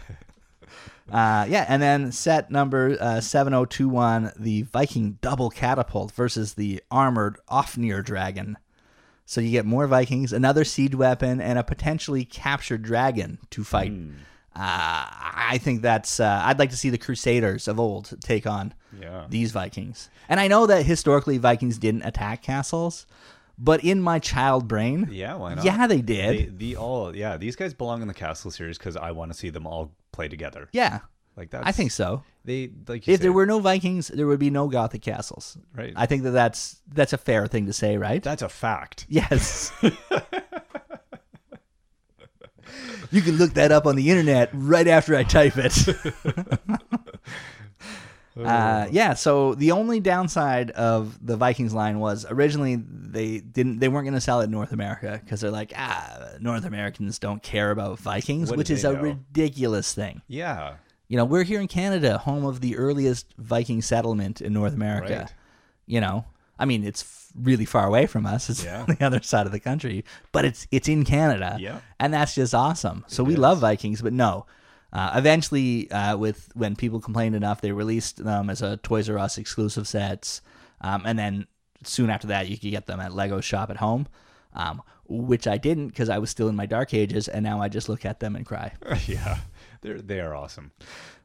Uh, 1.13 1.45
yeah, 1.49 1.67
and 1.69 1.83
then 1.83 2.11
set 2.11 2.51
number 2.51 2.97
uh, 2.99 3.21
7021, 3.21 4.33
the 4.39 4.63
Viking 4.63 5.19
double 5.21 5.51
catapult 5.51 6.11
versus 6.13 6.55
the 6.55 6.83
armored 6.91 7.39
Ofnir 7.51 8.03
dragon. 8.03 8.57
So 9.27 9.41
you 9.41 9.51
get 9.51 9.65
more 9.65 9.87
Vikings, 9.87 10.33
another 10.33 10.65
siege 10.65 10.95
weapon, 10.95 11.41
and 11.41 11.59
a 11.59 11.65
potentially 11.65 12.25
captured 12.25 12.83
dragon 12.83 13.39
to 13.51 13.65
fight. 13.65 13.93
Uh, 14.57 14.61
I 14.61 15.59
think 15.63 15.83
that's. 15.83 16.21
Uh, 16.21 16.43
I'd 16.45 16.59
like 16.59 16.71
to 16.71 16.77
see 16.77 16.91
the 16.91 16.99
Crusaders 16.99 17.67
of 17.67 17.81
old 17.81 18.15
take 18.23 18.47
on 18.47 18.75
Yeah. 19.01 19.27
these 19.29 19.51
Vikings. 19.53 20.11
And 20.29 20.39
I 20.39 20.47
know 20.49 20.67
that 20.67 20.85
historically 20.87 21.39
Vikings 21.39 21.79
didn't 21.79 22.03
attack 22.03 22.43
castles, 22.43 23.07
but 23.59 23.83
in 23.83 24.01
my 24.01 24.19
child 24.21 24.69
brain, 24.69 25.09
Yeah, 25.11 25.35
why 25.37 25.55
not? 25.55 25.65
yeah, 25.65 25.87
they 25.87 26.01
did. 26.03 26.39
They, 26.39 26.45
the 26.57 26.77
all 26.77 27.17
yeah, 27.17 27.37
these 27.37 27.57
guys 27.57 27.75
belong 27.75 28.03
in 28.03 28.09
the 28.09 28.15
castle 28.15 28.51
series 28.51 28.79
because 28.79 28.97
I 28.97 29.11
want 29.11 29.33
to 29.33 29.39
see 29.39 29.51
them 29.51 29.67
all 29.67 29.91
play 30.13 30.29
together. 30.29 30.69
yeah, 30.73 31.01
Like 31.37 31.51
that. 31.51 31.67
I 31.67 31.73
think 31.73 31.91
so. 31.91 32.23
they 32.45 32.71
like. 32.87 33.09
If 33.09 33.21
there 33.21 33.33
were 33.33 33.47
no 33.47 33.59
Vikings, 33.59 34.09
there 34.09 34.27
would 34.27 34.39
be 34.39 34.51
no 34.51 34.69
Gothic 34.69 35.03
castles. 35.03 35.59
right. 35.75 35.93
I 35.97 36.07
think 36.07 36.23
that 36.23 36.31
that's 36.31 36.81
that's 36.93 37.13
a 37.13 37.19
fair 37.19 37.47
thing 37.47 37.67
to 37.67 37.73
say, 37.73 37.97
right? 37.97 38.23
that's 38.23 38.43
a 38.43 38.49
fact. 38.49 39.07
Yes. 39.09 39.73
you 43.11 43.21
can 43.21 43.37
look 43.37 43.55
that 43.55 43.73
up 43.73 43.87
on 43.87 43.97
the 43.97 44.11
internet 44.11 44.51
right 44.53 44.87
after 44.89 45.17
I 45.17 45.25
type 45.25 45.55
it. 45.57 45.77
uh, 48.45 48.87
yeah. 48.91 49.15
So 49.15 49.55
the 49.55 49.73
only 49.73 50.01
downside 50.01 50.71
of 50.73 51.25
the 51.25 51.37
Vikings 51.37 51.73
line 51.75 51.99
was 52.01 52.27
originally 52.29 52.77
they 52.77 53.39
didn't 53.39 53.79
they 53.79 53.89
weren't 53.89 54.05
going 54.05 54.15
to 54.15 54.21
sell 54.21 54.41
it 54.41 54.45
in 54.45 54.51
North 54.51 54.73
America 54.73 55.21
because 55.23 55.41
they're 55.41 55.51
like 55.51 55.73
ah 55.77 56.31
North 56.41 56.65
Americans 56.65 57.19
don't 57.19 57.43
care 57.43 57.71
about 57.71 57.99
Vikings, 57.99 58.51
What 58.51 58.59
which 58.59 58.71
is 58.71 58.85
a 58.85 58.93
know? 58.93 59.01
ridiculous 59.01 59.93
thing. 59.95 60.23
Yeah. 60.27 60.77
You 61.15 61.19
know, 61.19 61.27
we're 61.27 61.45
here 61.45 61.61
in 61.61 61.69
Canada, 61.69 62.19
home 62.19 62.45
of 62.45 62.61
the 62.61 62.77
earliest 62.77 63.33
Viking 63.39 63.83
settlement 63.83 64.41
in 64.41 64.53
North 64.53 64.75
America. 64.75 65.19
Right. 65.21 65.33
You 65.87 66.01
know, 66.01 66.25
I 66.59 66.65
mean, 66.65 66.83
it's 66.83 67.03
f- 67.03 67.29
really 67.41 67.65
far 67.67 67.87
away 67.87 68.07
from 68.07 68.27
us. 68.27 68.51
It's 68.51 68.65
Yeah. 68.65 68.81
on 68.89 68.97
the 68.99 69.07
other 69.07 69.23
side 69.23 69.47
of 69.47 69.53
the 69.53 69.61
country, 69.61 70.05
but 70.33 70.45
it's 70.45 70.67
it's 70.73 70.89
in 70.89 71.05
Canada. 71.05 71.57
Yeah. 71.61 71.83
and 72.01 72.13
that's 72.13 72.35
just 72.35 72.53
awesome. 72.53 73.05
So 73.07 73.23
we 73.23 73.35
is. 73.35 73.39
love 73.39 73.61
Vikings, 73.61 74.03
but 74.03 74.13
no. 74.13 74.47
Uh, 74.93 75.13
eventually, 75.15 75.89
uh, 75.93 76.17
with 76.17 76.51
when 76.55 76.75
people 76.75 77.01
complained 77.01 77.37
enough, 77.37 77.61
they 77.61 77.71
released 77.71 78.17
them 78.25 78.51
as 78.51 78.61
a 78.61 78.79
Toys 78.79 79.09
R 79.09 79.17
Us 79.17 79.39
exclusive 79.39 79.87
sets, 79.87 80.43
um, 80.81 81.05
and 81.07 81.17
then 81.17 81.47
soon 81.85 82.11
after 82.11 82.27
that, 82.27 82.49
you 82.49 82.59
could 82.59 82.73
get 82.73 82.87
them 82.87 82.99
at 82.99 83.15
Lego 83.15 83.41
Shop 83.41 83.71
at 83.71 83.77
home, 83.77 84.09
um, 84.55 84.83
which 85.07 85.47
I 85.47 85.59
didn't 85.59 85.91
because 85.91 86.09
I 86.09 86.19
was 86.19 86.31
still 86.31 86.49
in 86.49 86.57
my 86.57 86.67
dark 86.67 86.93
ages, 86.93 87.29
and 87.29 87.45
now 87.45 87.61
I 87.63 87.69
just 87.69 87.89
look 87.89 88.05
at 88.05 88.19
them 88.19 88.35
and 88.35 88.45
cry. 88.45 88.73
yeah. 89.07 89.39
They're 89.85 90.01
they 90.01 90.19
are 90.21 90.35
awesome. 90.35 90.73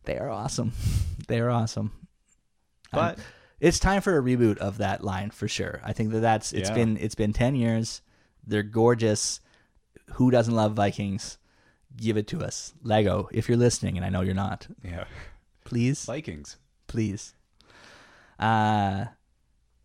They 0.04 0.18
are 0.20 0.30
awesome. 0.30 0.74
They 1.28 1.40
are 1.40 1.50
awesome. 1.52 1.92
Um, 2.92 3.00
But 3.00 3.20
it's 3.60 3.78
time 3.80 4.02
for 4.02 4.18
a 4.18 4.22
reboot 4.22 4.58
of 4.58 4.80
that 4.80 5.04
line 5.04 5.30
for 5.30 5.48
sure. 5.48 5.80
I 5.84 5.94
think 5.94 6.12
that 6.12 6.22
that's 6.22 6.54
it's 6.54 6.70
Yeah. 6.70 6.76
been 6.76 6.98
it's 6.98 7.14
been 7.16 7.34
10 7.34 7.56
years. 7.56 8.02
They're 8.48 8.64
gorgeous. 8.64 9.42
Who 10.14 10.32
doesn't 10.32 10.56
love 10.56 10.74
Vikings? 10.74 11.38
Give 11.96 12.18
it 12.18 12.26
to 12.30 12.42
us. 12.44 12.74
Lego, 12.82 13.30
if 13.32 13.48
you're 13.48 13.60
listening 13.60 13.96
and 13.96 14.04
I 14.06 14.10
know 14.10 14.22
you're 14.22 14.34
not. 14.34 14.68
yeah, 14.84 15.04
Please, 15.66 16.04
Vikings. 16.06 16.58
please. 16.88 17.36
Uh 18.40 19.06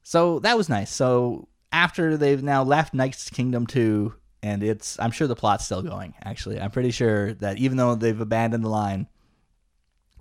so 0.03 0.39
that 0.41 0.57
was 0.57 0.69
nice. 0.71 0.91
So 0.91 1.49
after 1.73 2.17
they've 2.17 2.43
now 2.43 2.63
left 2.63 2.95
Knight's 2.95 3.29
Kingdom 3.29 3.67
2 3.67 4.15
and 4.45 4.63
it's 4.63 4.99
I'm 5.01 5.11
sure 5.11 5.27
the 5.27 5.35
plot's 5.35 5.65
still 5.65 5.83
going 5.83 6.15
actually. 6.25 6.61
I'm 6.61 6.71
pretty 6.71 6.91
sure 6.93 7.33
that 7.35 7.59
even 7.59 7.77
though 7.79 7.95
they've 7.97 8.21
abandoned 8.21 8.63
the 8.63 8.69
line 8.69 9.09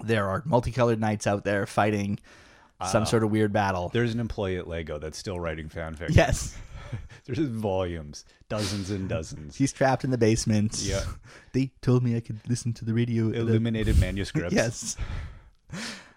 there 0.04 0.28
are 0.28 0.42
multicolored 0.46 1.00
knights 1.00 1.28
out 1.28 1.44
there 1.44 1.66
fighting 1.66 2.20
some 2.90 3.06
sort 3.06 3.24
of 3.24 3.32
weird 3.32 3.54
battle. 3.54 3.90
There's 3.94 4.14
an 4.14 4.20
employee 4.20 4.58
at 4.58 4.68
Lego 4.68 4.98
that's 5.00 5.18
still 5.18 5.40
writing 5.40 5.70
fanfic. 5.70 6.10
Yes. 6.16 6.58
There's 7.26 7.40
volumes, 7.40 8.26
dozens 8.50 8.92
and 8.92 9.08
dozens. 9.10 9.56
He's 9.56 9.72
trapped 9.74 10.04
in 10.04 10.12
the 10.12 10.18
basement. 10.18 10.80
Yeah. 10.82 11.04
They 11.54 11.72
told 11.82 12.04
me 12.04 12.16
I 12.18 12.20
could 12.20 12.40
listen 12.50 12.74
to 12.74 12.86
the 12.86 12.94
radio. 12.94 13.30
the- 13.30 13.40
Illuminated 13.40 14.00
manuscripts. 14.00 14.54
yes. 14.54 14.98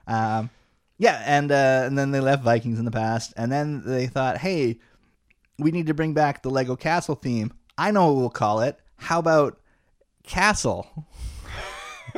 Um, 0.07 0.51
yeah, 0.99 1.23
and 1.27 1.53
uh, 1.53 1.83
and 1.87 1.97
then 1.99 2.11
they 2.11 2.21
left 2.21 2.43
Vikings 2.43 2.79
in 2.79 2.85
the 2.85 2.91
past, 2.91 3.33
and 3.37 3.53
then 3.53 3.83
they 3.85 4.07
thought, 4.07 4.39
hey, 4.39 4.79
we 5.59 5.71
need 5.71 5.87
to 5.87 5.95
bring 5.95 6.15
back 6.15 6.43
the 6.43 6.51
Lego 6.51 6.75
Castle 6.77 7.15
theme. 7.15 7.53
I 7.79 7.91
know 7.91 8.07
what 8.13 8.17
we'll 8.17 8.31
call 8.31 8.61
it. 8.61 8.79
How 8.97 9.19
about 9.19 9.59
Castle? 10.23 11.07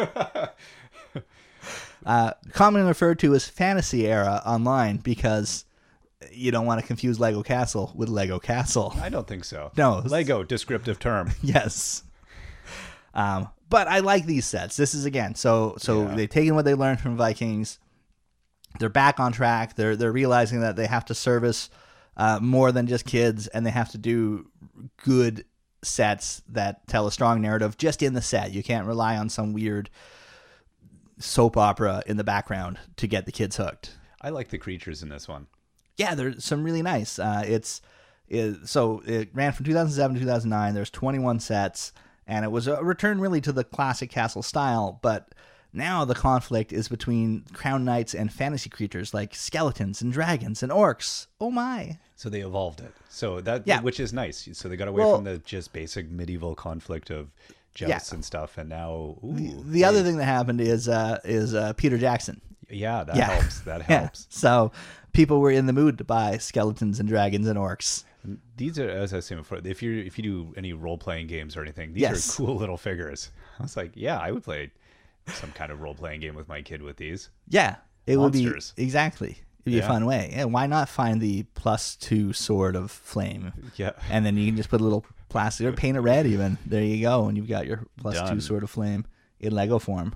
uh, 2.07 2.31
commonly 2.53 2.87
referred 2.87 3.19
to 3.21 3.35
as 3.35 3.47
Fantasy 3.49 4.07
Era 4.07 4.43
online 4.47 4.99
because 4.99 5.65
you 6.33 6.51
don't 6.51 6.67
want 6.67 6.81
to 6.81 6.87
confuse 6.87 7.19
Lego 7.21 7.43
Castle 7.43 7.93
with 7.95 8.09
Lego 8.09 8.39
Castle. 8.39 8.95
I 9.01 9.09
don't 9.09 9.27
think 9.27 9.45
so. 9.45 9.73
No. 9.77 10.03
Lego 10.05 10.43
descriptive 10.43 10.99
term. 10.99 11.33
yes. 11.43 12.03
Um, 13.15 13.49
but 13.69 13.89
I 13.89 13.99
like 14.01 14.27
these 14.27 14.47
sets. 14.47 14.77
This 14.77 14.95
is 14.95 15.05
again 15.05 15.35
so 15.35 15.75
so 15.79 16.03
Yeah. 16.03 16.15
they've 16.15 16.31
taken 16.31 16.55
what 16.55 16.65
they 16.65 16.75
learned 16.75 17.01
from 17.01 17.17
Vikings, 17.17 17.79
they're 18.79 18.89
back 18.89 19.19
on 19.19 19.33
track. 19.33 19.75
They're 19.77 19.97
they're 19.97 20.13
realizing 20.13 20.61
that 20.61 20.77
they 20.77 20.87
have 20.87 21.05
to 21.07 21.15
service 21.15 21.69
uh, 22.19 22.41
more 22.43 22.73
than 22.73 22.87
just 22.87 23.07
kids, 23.07 23.47
and 23.47 23.65
they 23.65 23.71
have 23.71 23.91
to 23.91 23.99
do 23.99 24.51
good 25.05 25.45
sets 25.83 26.43
that 26.49 26.87
tell 26.89 27.07
a 27.07 27.13
strong 27.13 27.41
narrative 27.41 27.79
just 27.79 28.03
in 28.03 28.15
the 28.15 28.21
set. 28.21 28.53
You 28.53 28.63
can't 28.63 28.87
rely 28.87 29.17
on 29.17 29.29
some 29.29 29.53
weird 29.53 29.89
soap 31.19 31.57
opera 31.57 32.03
in 32.07 32.17
the 32.17 32.25
background 32.25 32.79
to 32.97 33.07
get 33.07 33.27
the 33.27 33.33
kids 33.33 33.57
hooked. 33.57 33.97
I 34.21 34.31
like 34.31 34.49
the 34.49 34.59
creatures 34.59 35.03
in 35.03 35.09
this 35.09 35.29
one. 35.29 35.47
Yeah, 35.97 36.15
there's 36.15 36.45
some 36.45 36.65
really 36.65 36.83
nice. 36.83 37.19
Uh, 37.19 37.45
it's 37.47 37.81
it, 38.29 38.69
so 38.69 39.03
it 39.07 39.31
ran 39.33 39.53
from 39.53 39.65
2007 39.67 40.15
to 40.15 40.21
2009. 40.21 40.75
There's 40.75 40.91
21 40.91 41.41
sets, 41.41 41.93
and 42.27 42.45
it 42.45 42.51
was 42.51 42.67
a 42.67 42.83
return 42.83 43.21
really 43.21 43.41
to 43.41 43.53
the 43.53 43.65
classic 43.65 44.11
castle 44.11 44.43
style, 44.43 44.99
but 45.03 45.35
now 45.73 46.05
the 46.05 46.15
conflict 46.15 46.73
is 46.73 46.89
between 46.89 47.45
crown 47.53 47.85
knights 47.85 48.15
and 48.15 48.33
fantasy 48.33 48.71
creatures 48.71 49.13
like 49.13 49.35
skeletons 49.35 50.01
and 50.03 50.13
dragons 50.13 50.63
and 50.63 50.73
orcs. 50.73 51.27
Oh 51.41 51.51
my! 51.51 51.99
So 52.17 52.29
they 52.29 52.41
evolved 52.41 52.81
it. 52.81 52.93
So 53.09 53.41
that 53.43 53.63
Yeah. 53.67 53.81
which 53.81 54.01
is 54.01 54.13
nice. 54.13 54.49
So 54.53 54.69
they 54.69 54.77
got 54.77 54.89
away 54.89 55.05
Well- 55.05 55.17
from 55.17 55.25
the 55.25 55.39
just 55.39 55.73
basic 55.73 56.11
medieval 56.11 56.55
conflict 56.55 57.11
of 57.11 57.29
Yeah. 57.77 58.01
and 58.13 58.25
stuff, 58.25 58.59
and 58.59 58.69
now 58.69 59.17
ooh, 59.25 59.63
The 59.65 59.85
other 59.85 60.03
thing 60.03 60.17
that 60.17 60.25
happened 60.25 60.61
is 60.61 60.89
uh, 60.89 61.21
is 61.25 61.55
uh, 61.55 61.73
Peter 61.75 61.97
Jackson. 61.99 62.41
yeah, 62.69 63.05
that 63.05 63.17
Yeah. 63.17 63.31
helps. 63.31 63.61
That 63.61 63.83
helps. 63.91 64.27
So 64.31 64.73
people 65.13 65.41
were 65.41 65.51
in 65.53 65.67
the 65.67 65.73
mood 65.73 65.99
to 65.99 66.05
buy 66.05 66.39
skeletons 66.39 66.99
and 66.99 67.09
dragons 67.09 67.47
and 67.47 67.59
orcs. 67.59 68.05
These 68.57 68.79
are, 68.81 68.91
as 68.91 69.13
I 69.13 69.17
was 69.17 69.27
saying 69.27 69.41
before, 69.41 69.61
if 69.65 69.81
you 69.83 70.01
if 70.03 70.19
you 70.19 70.25
do 70.25 70.55
any 70.57 70.73
role 70.73 70.99
playing 70.99 71.29
games 71.29 71.57
or 71.57 71.63
anything, 71.63 71.93
these 71.93 72.03
Yes. 72.03 72.29
are 72.29 72.37
cool 72.45 72.57
little 72.57 72.77
figures. 72.77 73.31
I 73.59 73.63
was 73.63 73.77
like, 73.77 73.93
yeah, 73.95 74.19
I 74.19 74.33
would 74.33 74.43
play 74.43 74.73
some 75.35 75.53
kind 75.53 75.71
of 75.73 75.81
role 75.81 75.95
playing 75.95 76.21
game 76.21 76.35
with 76.35 76.49
my 76.49 76.63
kid 76.63 76.83
with 76.83 76.97
these. 76.97 77.31
Yeah, 77.49 77.77
it 78.07 78.17
Monsters. 78.17 78.73
would 78.73 78.81
be 78.81 78.83
exactly. 78.85 79.39
It'd 79.65 79.73
be 79.73 79.79
a 79.81 79.87
fun 79.87 80.07
way. 80.07 80.33
Yeah, 80.35 80.45
why 80.45 80.67
not 80.67 80.89
find 80.89 81.21
the 81.21 81.43
plus 81.55 81.95
two 81.97 82.33
sword 82.33 82.75
of 82.77 82.91
flame, 82.91 83.53
Yeah, 83.77 83.93
and 84.11 84.25
then 84.25 84.37
you 84.37 84.47
can 84.47 84.57
just 84.57 84.71
put 84.71 84.81
a 84.81 84.85
little 84.85 85.05
plastic 85.29 85.67
or 85.67 85.73
paint 85.73 85.97
it 85.97 86.01
red. 86.01 86.27
Even 86.27 86.57
there 86.65 86.83
you 86.83 87.03
go, 87.03 87.27
and 87.27 87.37
you've 87.37 87.49
got 87.49 87.67
your 87.67 87.87
plus 87.99 88.15
two 88.15 88.25
Done. 88.27 88.41
sword 88.41 88.63
of 88.63 88.71
flame 88.71 89.05
in 89.41 89.53
Lego 89.53 89.79
form. 89.79 90.15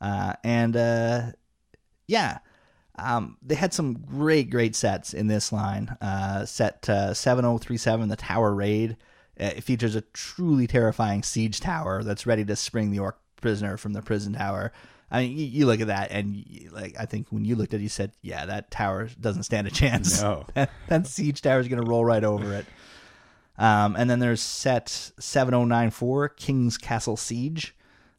Uh, 0.00 0.32
and 0.44 0.76
uh, 0.76 1.22
yeah, 2.06 2.38
um, 2.98 3.36
they 3.42 3.54
had 3.54 3.74
some 3.74 3.94
great, 3.94 4.48
great 4.50 4.74
sets 4.74 5.12
in 5.12 5.26
this 5.26 5.52
line. 5.52 5.94
Uh, 6.00 6.46
set 6.46 6.88
uh, 6.88 7.12
7037, 7.12 8.08
the 8.08 8.16
Tower 8.16 8.54
Raid. 8.54 8.96
Uh, 9.38 9.52
it 9.56 9.62
features 9.64 9.94
a 9.94 10.00
truly 10.14 10.66
terrifying 10.66 11.22
siege 11.22 11.60
tower 11.60 12.02
that's 12.02 12.24
ready 12.26 12.44
to 12.44 12.56
spring 12.56 12.90
the 12.90 12.98
orc 12.98 13.18
prisoner 13.46 13.76
from 13.76 13.92
the 13.92 14.02
prison 14.02 14.32
tower. 14.32 14.72
I 15.08 15.20
mean, 15.20 15.38
you, 15.38 15.44
you 15.44 15.66
look 15.66 15.80
at 15.80 15.86
that, 15.86 16.10
and 16.10 16.34
you, 16.34 16.68
like 16.70 16.96
I 16.98 17.06
think 17.06 17.28
when 17.30 17.44
you 17.44 17.54
looked 17.54 17.74
at 17.74 17.78
it, 17.78 17.84
you 17.84 17.88
said, 17.88 18.10
"Yeah, 18.22 18.44
that 18.46 18.72
tower 18.72 19.08
doesn't 19.20 19.44
stand 19.44 19.68
a 19.68 19.70
chance. 19.70 20.20
No. 20.20 20.46
that, 20.54 20.72
that 20.88 21.06
siege 21.06 21.42
tower 21.42 21.60
is 21.60 21.68
going 21.68 21.80
to 21.80 21.88
roll 21.88 22.04
right 22.04 22.24
over 22.24 22.52
it." 22.54 22.66
Um, 23.56 23.94
and 23.94 24.10
then 24.10 24.18
there's 24.18 24.42
set 24.42 24.88
7094, 24.88 26.30
King's 26.30 26.76
Castle 26.76 27.16
Siege. 27.16 27.76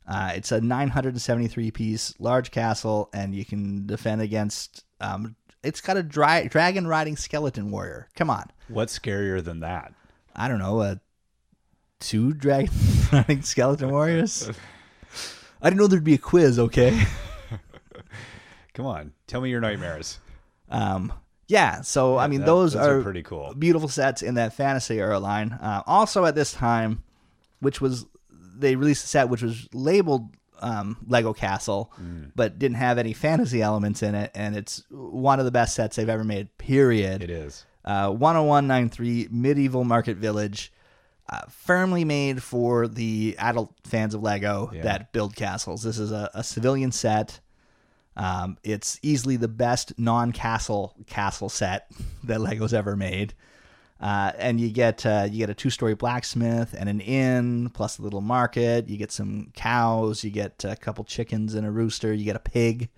Uh, 0.07 0.31
it's 0.33 0.53
a 0.53 0.61
973 0.61 1.71
piece 1.71 2.13
large 2.19 2.51
castle, 2.51 3.09
and 3.13 3.35
you 3.35 3.43
can 3.43 3.85
defend 3.85 4.21
against. 4.21 4.85
Um, 5.01 5.35
it's 5.61 5.81
got 5.81 5.97
a 5.97 6.03
dry, 6.03 6.47
dragon 6.47 6.87
riding 6.87 7.17
skeleton 7.17 7.69
warrior. 7.69 8.07
Come 8.15 8.29
on, 8.29 8.45
what's 8.69 8.97
scarier 8.97 9.43
than 9.43 9.59
that? 9.59 9.93
I 10.33 10.47
don't 10.47 10.59
know, 10.59 10.79
uh, 10.79 10.95
two 11.99 12.33
dragon 12.33 12.71
riding 13.11 13.41
skeleton 13.41 13.91
warriors. 13.91 14.49
I 15.61 15.69
didn't 15.69 15.79
know 15.79 15.87
there'd 15.87 16.03
be 16.03 16.13
a 16.13 16.17
quiz. 16.19 16.59
Okay. 16.59 17.03
Come 18.73 18.85
on, 18.85 19.13
tell 19.25 19.41
me 19.41 19.49
your 19.49 19.61
nightmares. 19.61 20.19
Um, 20.69 21.11
yeah. 21.47 21.81
So 21.81 22.17
I 22.17 22.27
mean, 22.27 22.41
That- 22.41 22.45
those, 22.47 22.75
are, 22.75 23.01
pretty 23.01 23.23
cool. 23.23 23.53
beautiful 23.57 23.89
sets 23.89 24.21
in 24.21 24.35
that 24.35 24.53
fantasy 24.53 24.99
era 24.99 25.19
line. 25.19 25.53
Uh, 25.53 25.81
also, 25.87 26.25
at 26.25 26.35
this 26.35 26.51
time, 26.53 27.03
which 27.59 27.81
was 27.81 28.05
they 28.29 28.75
released 28.75 29.05
a 29.05 29.07
set 29.07 29.29
which 29.29 29.41
was 29.41 29.67
labeled 29.73 30.29
um, 30.59 30.97
Lego 31.07 31.33
Castle, 31.33 31.91
Mm. 32.01 32.31
but 32.35 32.57
didn't 32.59 32.77
have 32.77 32.97
any 32.97 33.13
fantasy 33.13 33.61
elements 33.61 34.01
in 34.03 34.15
it, 34.15 34.31
and 34.35 34.55
it's 34.55 34.83
one 34.89 35.39
of 35.39 35.45
the 35.45 35.51
best 35.51 35.75
sets 35.75 35.95
they've 35.95 36.09
ever 36.09 36.23
made. 36.23 36.55
Period. 36.57 37.21
It 37.23 37.29
is. 37.29 37.65
Uh, 37.85 38.09
10193 38.11 39.27
Medieval 39.31 39.83
Market 39.85 40.17
Village. 40.17 40.71
Uh, 41.29 41.41
firmly 41.49 42.05
made 42.05 42.41
for 42.41 42.87
the 42.87 43.35
adult 43.37 43.73
fans 43.83 44.13
of 44.13 44.23
Lego 44.23 44.71
Yeah. 44.73 44.83
that 44.83 45.11
build 45.11 45.35
castles. 45.35 45.83
This 45.83 45.99
is 45.99 46.11
a, 46.11 46.29
a 46.33 46.41
civilian 46.43 46.91
set. 46.93 47.41
Um, 48.15 48.57
it's 48.63 48.97
easily 49.03 49.35
the 49.35 49.49
best 49.49 49.93
non-castle 49.99 50.95
castle 51.05 51.49
set 51.49 51.91
that 52.23 52.39
Lego's 52.41 52.73
ever 52.73 52.95
made. 52.95 53.33
Uh, 53.99 54.31
and 54.37 54.61
you 54.61 54.69
get 54.69 55.05
uh, 55.05 55.27
you 55.29 55.39
get 55.39 55.49
a 55.49 55.53
two-story 55.55 55.95
blacksmith 55.95 56.75
and 56.77 56.87
an 56.87 57.01
inn, 57.01 57.69
plus 57.73 57.97
a 57.97 58.01
little 58.03 58.21
market. 58.21 58.87
You 58.87 58.95
get 58.95 59.11
some 59.11 59.51
cows. 59.55 60.23
You 60.23 60.29
get 60.29 60.63
a 60.63 60.75
couple 60.75 61.03
chickens 61.03 61.55
and 61.55 61.65
a 61.65 61.71
rooster. 61.71 62.13
You 62.13 62.23
get 62.23 62.35
a 62.35 62.39
pig. 62.39 62.89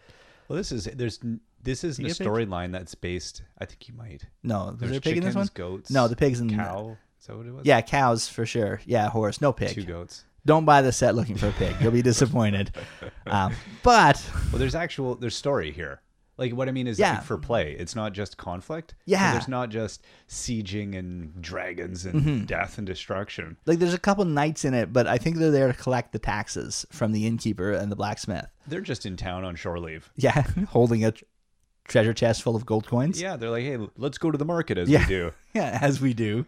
Well, 0.50 0.58
this 0.58 0.72
is 0.74 0.86
there's 0.94 1.20
this 1.63 1.84
isn't 1.86 2.04
a 2.04 2.10
get 2.10 2.20
a 2.20 2.24
pig? 2.24 2.28
storyline 2.28 2.72
that's 2.74 2.96
based. 2.96 3.44
I 3.60 3.65
think 3.65 3.88
you 3.88 3.94
might. 3.96 4.26
No, 4.44 4.65
was 4.65 4.78
There's 4.78 4.89
there 4.92 4.98
a 5.00 5.02
pig 5.02 5.18
in 5.18 5.24
this 5.24 5.36
one? 5.36 5.46
chickens, 5.46 5.50
goats. 5.52 5.89
No, 5.89 6.08
the 6.10 6.15
pig's 6.18 6.42
and 6.42 6.54
cow. 6.54 6.98
Is 7.20 7.28
that 7.28 7.38
what 7.38 7.46
it 7.46 7.54
was? 7.54 7.66
Yeah, 7.66 7.82
cows 7.82 8.28
for 8.30 8.46
sure. 8.46 8.82
Yeah, 8.86 9.10
horse, 9.10 9.42
no 9.42 9.52
pig. 9.54 9.74
two 9.74 9.84
goats. 9.84 10.24
Don't 10.46 10.66
buy 10.66 10.82
the 10.82 10.92
set 10.92 11.16
looking 11.16 11.36
for 11.36 11.48
a 11.50 11.52
pig. 11.52 11.76
You'll 11.82 11.92
be 11.92 12.02
disappointed. 12.02 12.72
Um, 13.28 13.54
but 13.84 14.28
Well, 14.52 14.58
there's 14.58 14.74
actual 14.74 15.14
there's 15.14 15.36
story 15.36 15.72
here. 15.72 16.02
Like 16.38 16.54
what 16.54 16.68
I 16.68 16.72
mean 16.72 16.88
is 16.88 16.98
Yeah. 16.98 17.16
like, 17.16 17.24
for 17.24 17.38
play. 17.38 17.74
It's 17.74 17.96
not 17.96 18.14
just 18.14 18.38
conflict. 18.38 18.96
Yeah. 19.06 19.34
there's 19.34 19.48
not 19.48 19.70
just 19.70 20.04
sieging 20.28 20.98
and 20.98 21.40
dragons 21.42 22.06
and 22.06 22.16
Mm-hmm. 22.22 22.46
death 22.46 22.78
and 22.80 22.88
destruction. 22.88 23.58
like, 23.68 23.78
there's 23.78 23.94
a 23.94 24.00
couple 24.00 24.26
knights 24.26 24.66
in 24.66 24.74
it, 24.74 24.92
but 24.92 25.06
I 25.06 25.18
think 25.20 25.38
they're 25.38 25.52
there 25.52 25.68
to 25.68 25.78
collect 25.78 26.12
the 26.14 26.18
taxes 26.20 26.88
from 26.92 27.12
the 27.12 27.28
innkeeper 27.28 27.72
and 27.74 27.92
the 27.92 27.96
blacksmith. 27.96 28.48
They're 28.66 28.82
just 28.82 29.06
in 29.06 29.16
town 29.18 29.44
on 29.44 29.56
shore 29.56 29.80
leave. 29.80 30.10
Yeah, 30.16 30.42
holding 30.70 31.04
a 31.06 31.12
tr- 31.12 31.26
treasure 31.88 32.14
chest 32.14 32.42
full 32.42 32.56
of 32.56 32.66
gold 32.66 32.88
coins. 32.88 33.22
Yeah, 33.22 33.36
they're 33.36 33.50
like, 33.52 33.64
hey, 33.64 33.78
let's 33.98 34.18
go 34.18 34.32
to 34.32 34.38
the 34.40 34.46
market 34.46 34.78
as 34.80 34.90
Yeah. 34.90 35.02
we 35.02 35.06
do. 35.06 35.32
Yeah, 35.54 35.78
as 35.82 36.00
we 36.02 36.14
do. 36.16 36.46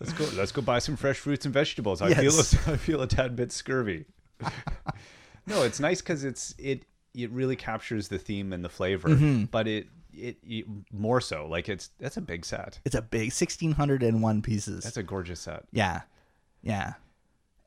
Let's 0.00 0.12
go. 0.12 0.26
Let's 0.36 0.52
go 0.52 0.62
buy 0.62 0.78
some 0.78 0.96
fresh 0.96 1.18
fruits 1.18 1.44
and 1.46 1.54
vegetables. 1.54 2.02
I 2.02 2.08
Yes. 2.08 2.54
feel 2.54 2.72
a, 2.72 2.72
I 2.74 2.76
feel 2.76 3.02
a 3.02 3.06
tad 3.06 3.34
bit 3.36 3.50
scurvy. 3.52 4.04
no, 5.46 5.62
it's 5.62 5.80
nice 5.80 6.00
because 6.00 6.24
it's 6.24 6.54
it 6.58 6.84
it 7.14 7.30
really 7.30 7.56
captures 7.56 8.08
the 8.08 8.18
theme 8.18 8.52
and 8.52 8.64
the 8.64 8.68
flavor, 8.68 9.08
Mm-hmm. 9.08 9.44
but 9.44 9.66
it, 9.66 9.86
it 10.12 10.36
it 10.42 10.66
more 10.92 11.20
so 11.20 11.46
like 11.48 11.68
it's 11.68 11.90
that's 11.98 12.16
a 12.16 12.20
big 12.20 12.44
set. 12.44 12.78
It's 12.84 12.94
a 12.94 13.02
big 13.02 13.32
1601 13.32 14.42
pieces. 14.42 14.84
That's 14.84 14.96
a 14.96 15.02
gorgeous 15.02 15.40
set. 15.40 15.64
yeah, 15.72 16.02
yeah. 16.62 16.94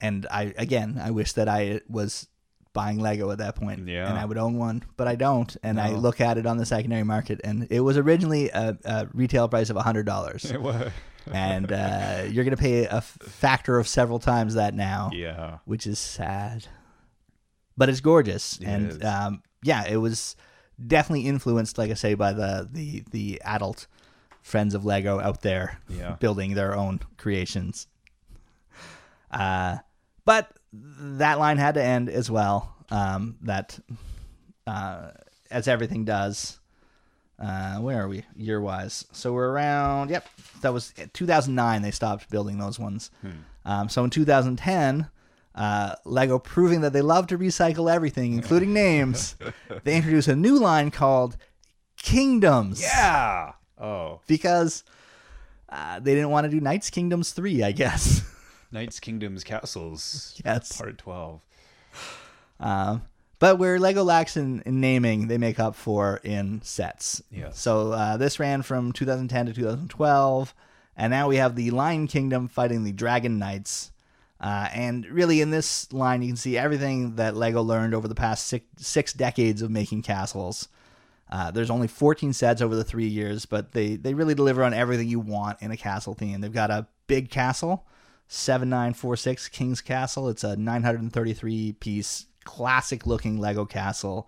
And 0.01 0.27
I 0.31 0.53
again, 0.57 0.99
I 1.03 1.11
wish 1.11 1.33
that 1.33 1.49
I 1.49 1.81
was 1.89 2.27
buying 2.71 2.99
Lego 2.99 3.31
at 3.31 3.39
that 3.39 3.55
point, 3.55 3.87
Yeah. 3.87 4.07
and 4.07 4.17
I 4.17 4.23
would 4.25 4.37
own 4.37 4.57
one, 4.57 4.83
but 4.95 5.07
I 5.07 5.15
don't. 5.15 5.57
And 5.63 5.81
I 5.81 5.89
look 5.89 6.21
at 6.21 6.37
it 6.37 6.45
on 6.45 6.57
the 6.57 6.65
secondary 6.65 7.03
market, 7.03 7.41
and 7.43 7.67
it 7.71 7.79
was 7.81 7.97
originally 7.97 8.49
a, 8.49 8.77
a 8.85 9.07
retail 9.13 9.49
price 9.49 9.69
of 9.71 9.75
hundred 9.77 10.05
dollars. 10.05 10.45
It 10.45 10.61
was. 10.61 10.91
And 11.31 11.71
uh, 11.71 12.23
you're 12.29 12.43
going 12.43 12.55
to 12.55 12.61
pay 12.61 12.85
a 12.85 12.95
f- 12.97 13.17
factor 13.21 13.77
of 13.79 13.87
several 13.87 14.19
times 14.19 14.55
that 14.55 14.73
now, 14.73 15.09
Yeah. 15.13 15.57
which 15.65 15.85
is 15.87 15.99
sad. 15.99 16.67
But 17.77 17.89
it's 17.89 18.01
gorgeous, 18.01 18.57
It 18.59 18.65
and 18.67 18.91
is. 18.91 19.03
um, 19.03 19.43
yeah, 19.63 19.85
it 19.87 19.97
was 19.97 20.35
definitely 20.85 21.27
influenced, 21.27 21.77
like 21.77 21.91
I 21.91 21.93
say, 21.95 22.13
by 22.13 22.33
the 22.33 22.67
the 22.71 23.03
the 23.11 23.41
adult 23.45 23.87
friends 24.41 24.73
of 24.73 24.85
Lego 24.85 25.19
out 25.19 25.41
there 25.41 25.79
Yeah. 25.87 26.15
building 26.19 26.55
their 26.55 26.75
own 26.75 26.99
creations. 27.17 27.87
Uh, 29.31 29.77
but 30.25 30.51
that 30.73 31.39
line 31.39 31.57
had 31.57 31.75
to 31.75 31.83
end 31.83 32.09
as 32.09 32.29
well. 32.31 32.75
Um, 32.89 33.37
that 33.41 33.79
uh, 34.67 35.11
as 35.51 35.67
everything 35.67 36.05
does. 36.05 36.58
Uh, 37.39 37.77
where 37.77 38.03
are 38.03 38.07
we 38.09 38.25
year 38.35 38.59
wise? 38.59 39.05
So 39.13 39.31
we're 39.31 39.49
around. 39.49 40.09
Yep, 40.09 40.27
that 40.61 40.73
was 40.73 40.93
2009. 41.13 41.81
They 41.81 41.91
stopped 41.91 42.29
building 42.29 42.57
those 42.57 42.77
ones. 42.77 43.11
Um, 43.65 43.87
so 43.87 44.03
in 44.03 44.09
2010, 44.09 45.07
uh, 45.55 45.95
Lego 46.05 46.37
proving 46.37 46.81
that 46.81 46.91
they 46.91 47.01
love 47.01 47.27
to 47.27 47.37
recycle 47.37 47.89
everything, 47.93 48.33
including 48.33 48.73
names, 48.87 49.35
they 49.83 49.95
introduced 49.95 50.27
a 50.27 50.35
new 50.35 50.59
line 50.59 50.91
called 50.91 51.37
Kingdoms. 51.97 52.81
Yeah. 52.81 53.53
Oh, 53.77 54.19
because 54.27 54.83
uh, 55.69 55.99
they 55.99 56.13
didn't 56.15 56.29
want 56.31 56.43
to 56.45 56.49
do 56.51 56.59
Knights 56.59 56.89
Kingdoms 56.89 57.31
three, 57.31 57.63
I 57.63 57.71
guess. 57.71 58.21
Knights, 58.71 58.99
Kingdoms, 58.99 59.43
Castles. 59.45 60.39
Yes. 60.45 60.77
Part 60.77 60.97
twelve. 60.97 61.41
Um, 62.59 63.03
but 63.39 63.57
where 63.57 63.79
Lego 63.79 64.03
lacks 64.03 64.37
in, 64.37 64.61
in 64.65 64.81
naming, 64.81 65.27
they 65.27 65.37
make 65.37 65.59
up 65.59 65.75
for 65.75 66.19
in 66.23 66.61
sets. 66.61 67.23
Yes. 67.31 67.57
So 67.57 67.93
uh, 67.93 68.17
this 68.17 68.39
ran 68.39 68.61
from 68.61 68.91
2010 68.91 69.47
to 69.47 69.53
2012, 69.53 70.53
and 70.97 71.11
now 71.11 71.27
we 71.29 71.37
have 71.37 71.55
the 71.55 71.71
Lion 71.71 72.07
Kingdom 72.07 72.47
fighting 72.47 72.83
the 72.83 72.91
Dragon 72.91 73.39
Knights. 73.39 73.91
Uh, 74.41 74.69
and 74.73 75.05
really, 75.05 75.41
in 75.41 75.51
this 75.51 75.91
line, 75.91 76.21
you 76.21 76.29
can 76.29 76.37
see 76.37 76.57
everything 76.57 77.15
that 77.15 77.35
Lego 77.35 77.61
learned 77.61 77.93
over 77.93 78.07
the 78.07 78.15
past 78.15 78.47
six, 78.47 78.65
six 78.77 79.11
decades 79.13 79.61
of 79.61 79.69
making 79.69 80.01
castles. 80.01 80.69
Uh, 81.29 81.51
there's 81.51 81.69
only 81.69 81.87
14 81.87 82.33
sets 82.33 82.61
over 82.61 82.75
the 82.75 82.83
three 82.83 83.07
years, 83.07 83.45
but 83.45 83.73
they, 83.73 83.95
they 83.95 84.13
really 84.13 84.33
deliver 84.33 84.63
on 84.63 84.73
everything 84.73 85.07
you 85.07 85.19
want 85.19 85.61
in 85.61 85.71
a 85.71 85.77
castle 85.77 86.15
theme. 86.15 86.41
They've 86.41 86.51
got 86.51 86.71
a 86.71 86.87
big 87.07 87.29
castle, 87.29 87.85
7946 88.29 89.49
King's 89.49 89.81
Castle. 89.81 90.29
It's 90.29 90.43
a 90.43 90.55
933 90.55 91.73
piece, 91.73 92.25
classic 92.49 93.05
looking 93.05 93.39
Lego 93.39 93.63
castle. 93.65 94.27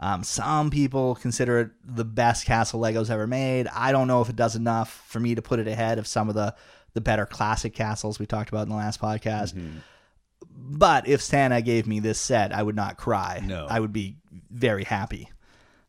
Um, 0.00 0.22
some 0.22 0.70
people 0.70 1.16
consider 1.16 1.58
it 1.58 1.70
the 1.84 2.04
best 2.04 2.46
castle 2.46 2.80
Legos 2.80 3.10
ever 3.10 3.26
made. 3.26 3.66
I 3.68 3.92
don't 3.92 4.06
know 4.08 4.22
if 4.22 4.28
it 4.28 4.36
does 4.36 4.56
enough 4.56 5.04
for 5.06 5.20
me 5.20 5.34
to 5.34 5.42
put 5.42 5.58
it 5.58 5.68
ahead 5.68 5.98
of 5.98 6.06
some 6.06 6.28
of 6.28 6.34
the, 6.34 6.54
the 6.94 7.00
better 7.00 7.26
classic 7.26 7.74
castles 7.74 8.18
we 8.18 8.24
talked 8.26 8.48
about 8.48 8.62
in 8.62 8.68
the 8.70 8.76
last 8.76 9.00
podcast. 9.00 9.54
But 10.56 11.08
if 11.08 11.20
Santa 11.20 11.60
gave 11.62 11.86
me 11.86 12.00
this 12.00 12.18
set, 12.20 12.52
I 12.52 12.62
would 12.62 12.76
not 12.76 12.96
cry. 12.96 13.42
No. 13.44 13.66
I 13.68 13.80
would 13.80 13.92
be 13.92 14.16
very 14.50 14.84
happy. 14.84 15.30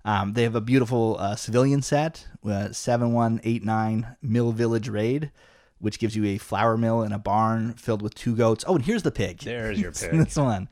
Um, 0.04 0.34
they 0.34 0.44
have 0.44 0.56
a 0.56 0.62
beautiful 0.62 1.18
uh, 1.20 1.36
civilian 1.36 1.82
set, 1.82 2.28
uh, 2.44 2.72
7189 2.72 4.16
Mill 4.22 4.52
Village 4.52 4.90
Raid, 4.90 5.32
which 5.80 6.00
gives 6.00 6.16
you 6.16 6.26
a 6.26 6.38
flour 6.38 6.78
mill 6.78 7.02
and 7.02 7.14
a 7.14 7.20
barn 7.20 7.74
filled 7.74 8.02
with 8.02 8.16
two 8.16 8.36
goats. 8.36 8.64
Oh, 8.68 8.76
and 8.76 8.86
here's 8.86 9.04
the 9.04 9.12
pig. 9.12 9.40
There's 9.42 9.80
your 9.80 9.92
pig. 10.02 10.12
this 10.12 10.36
one. 10.36 10.68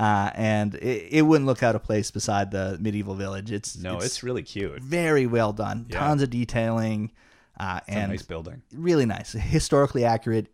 Uh, 0.00 0.30
and 0.34 0.76
it, 0.76 1.08
it 1.10 1.22
wouldn't 1.22 1.46
look 1.46 1.62
out 1.62 1.74
of 1.74 1.82
place 1.82 2.10
beside 2.10 2.50
the 2.50 2.78
medieval 2.80 3.14
village. 3.14 3.52
It's 3.52 3.76
No, 3.76 3.98
it's, 3.98 4.22
really 4.22 4.42
cute. 4.42 4.80
very 4.80 5.26
well 5.26 5.52
done. 5.52 5.84
Yeah. 5.90 5.98
Tons 5.98 6.22
of 6.22 6.30
detailing, 6.30 7.12
uh, 7.58 7.80
It's 7.86 7.96
and 7.96 8.10
nice 8.10 8.22
building. 8.22 8.62
really 8.72 9.04
nice, 9.04 9.32
historically 9.32 10.06
accurate 10.06 10.46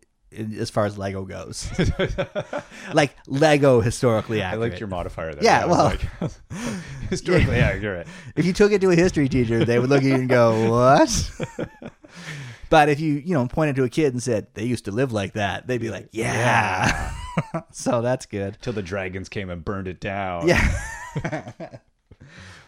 as 0.59 0.69
far 0.69 0.85
as 0.85 0.97
Lego 0.97 1.23
goes. 1.23 1.69
like 2.93 3.15
Lego 3.25 3.79
historically 3.79 4.41
accurate. 4.41 4.65
I 4.65 4.69
liked 4.69 4.79
your 4.81 4.89
modifier 4.89 5.33
there. 5.33 5.43
Yeah, 5.45 5.65
well- 5.65 5.85
like, 6.21 6.31
historically 7.09 7.55
accurate. 7.59 8.05
if 8.35 8.43
you 8.45 8.51
took 8.51 8.73
it 8.73 8.81
to 8.81 8.89
a 8.91 8.95
history 8.97 9.29
teacher, 9.29 9.63
they 9.63 9.79
would 9.79 9.89
look 9.89 9.99
at 10.03 10.07
you 10.09 10.15
and 10.15 10.27
go, 10.27 10.69
"What?" 10.69 11.31
But 12.69 12.89
if 12.89 12.99
you, 12.99 13.13
you 13.13 13.33
know, 13.33 13.47
pointed 13.47 13.75
to 13.77 13.83
a 13.83 13.89
kid 13.89 14.13
and 14.13 14.21
said 14.21 14.47
they 14.53 14.65
used 14.65 14.85
to 14.85 14.91
live 14.91 15.11
like 15.11 15.33
that, 15.33 15.67
they'd 15.67 15.81
be 15.81 15.89
like, 15.89 16.09
"Yeah." 16.11 17.13
so 17.71 18.01
that's 18.01 18.25
good. 18.25 18.57
Till 18.61 18.73
the 18.73 18.81
dragons 18.81 19.29
came 19.29 19.49
and 19.49 19.63
burned 19.63 19.87
it 19.87 19.99
down. 19.99 20.47
Yeah. 20.47 20.79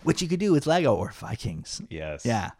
Which 0.04 0.22
you 0.22 0.28
could 0.28 0.40
do 0.40 0.52
with 0.52 0.66
Lego 0.66 0.96
or 0.96 1.12
Vikings. 1.12 1.82
Yes. 1.90 2.26
Yeah. 2.26 2.52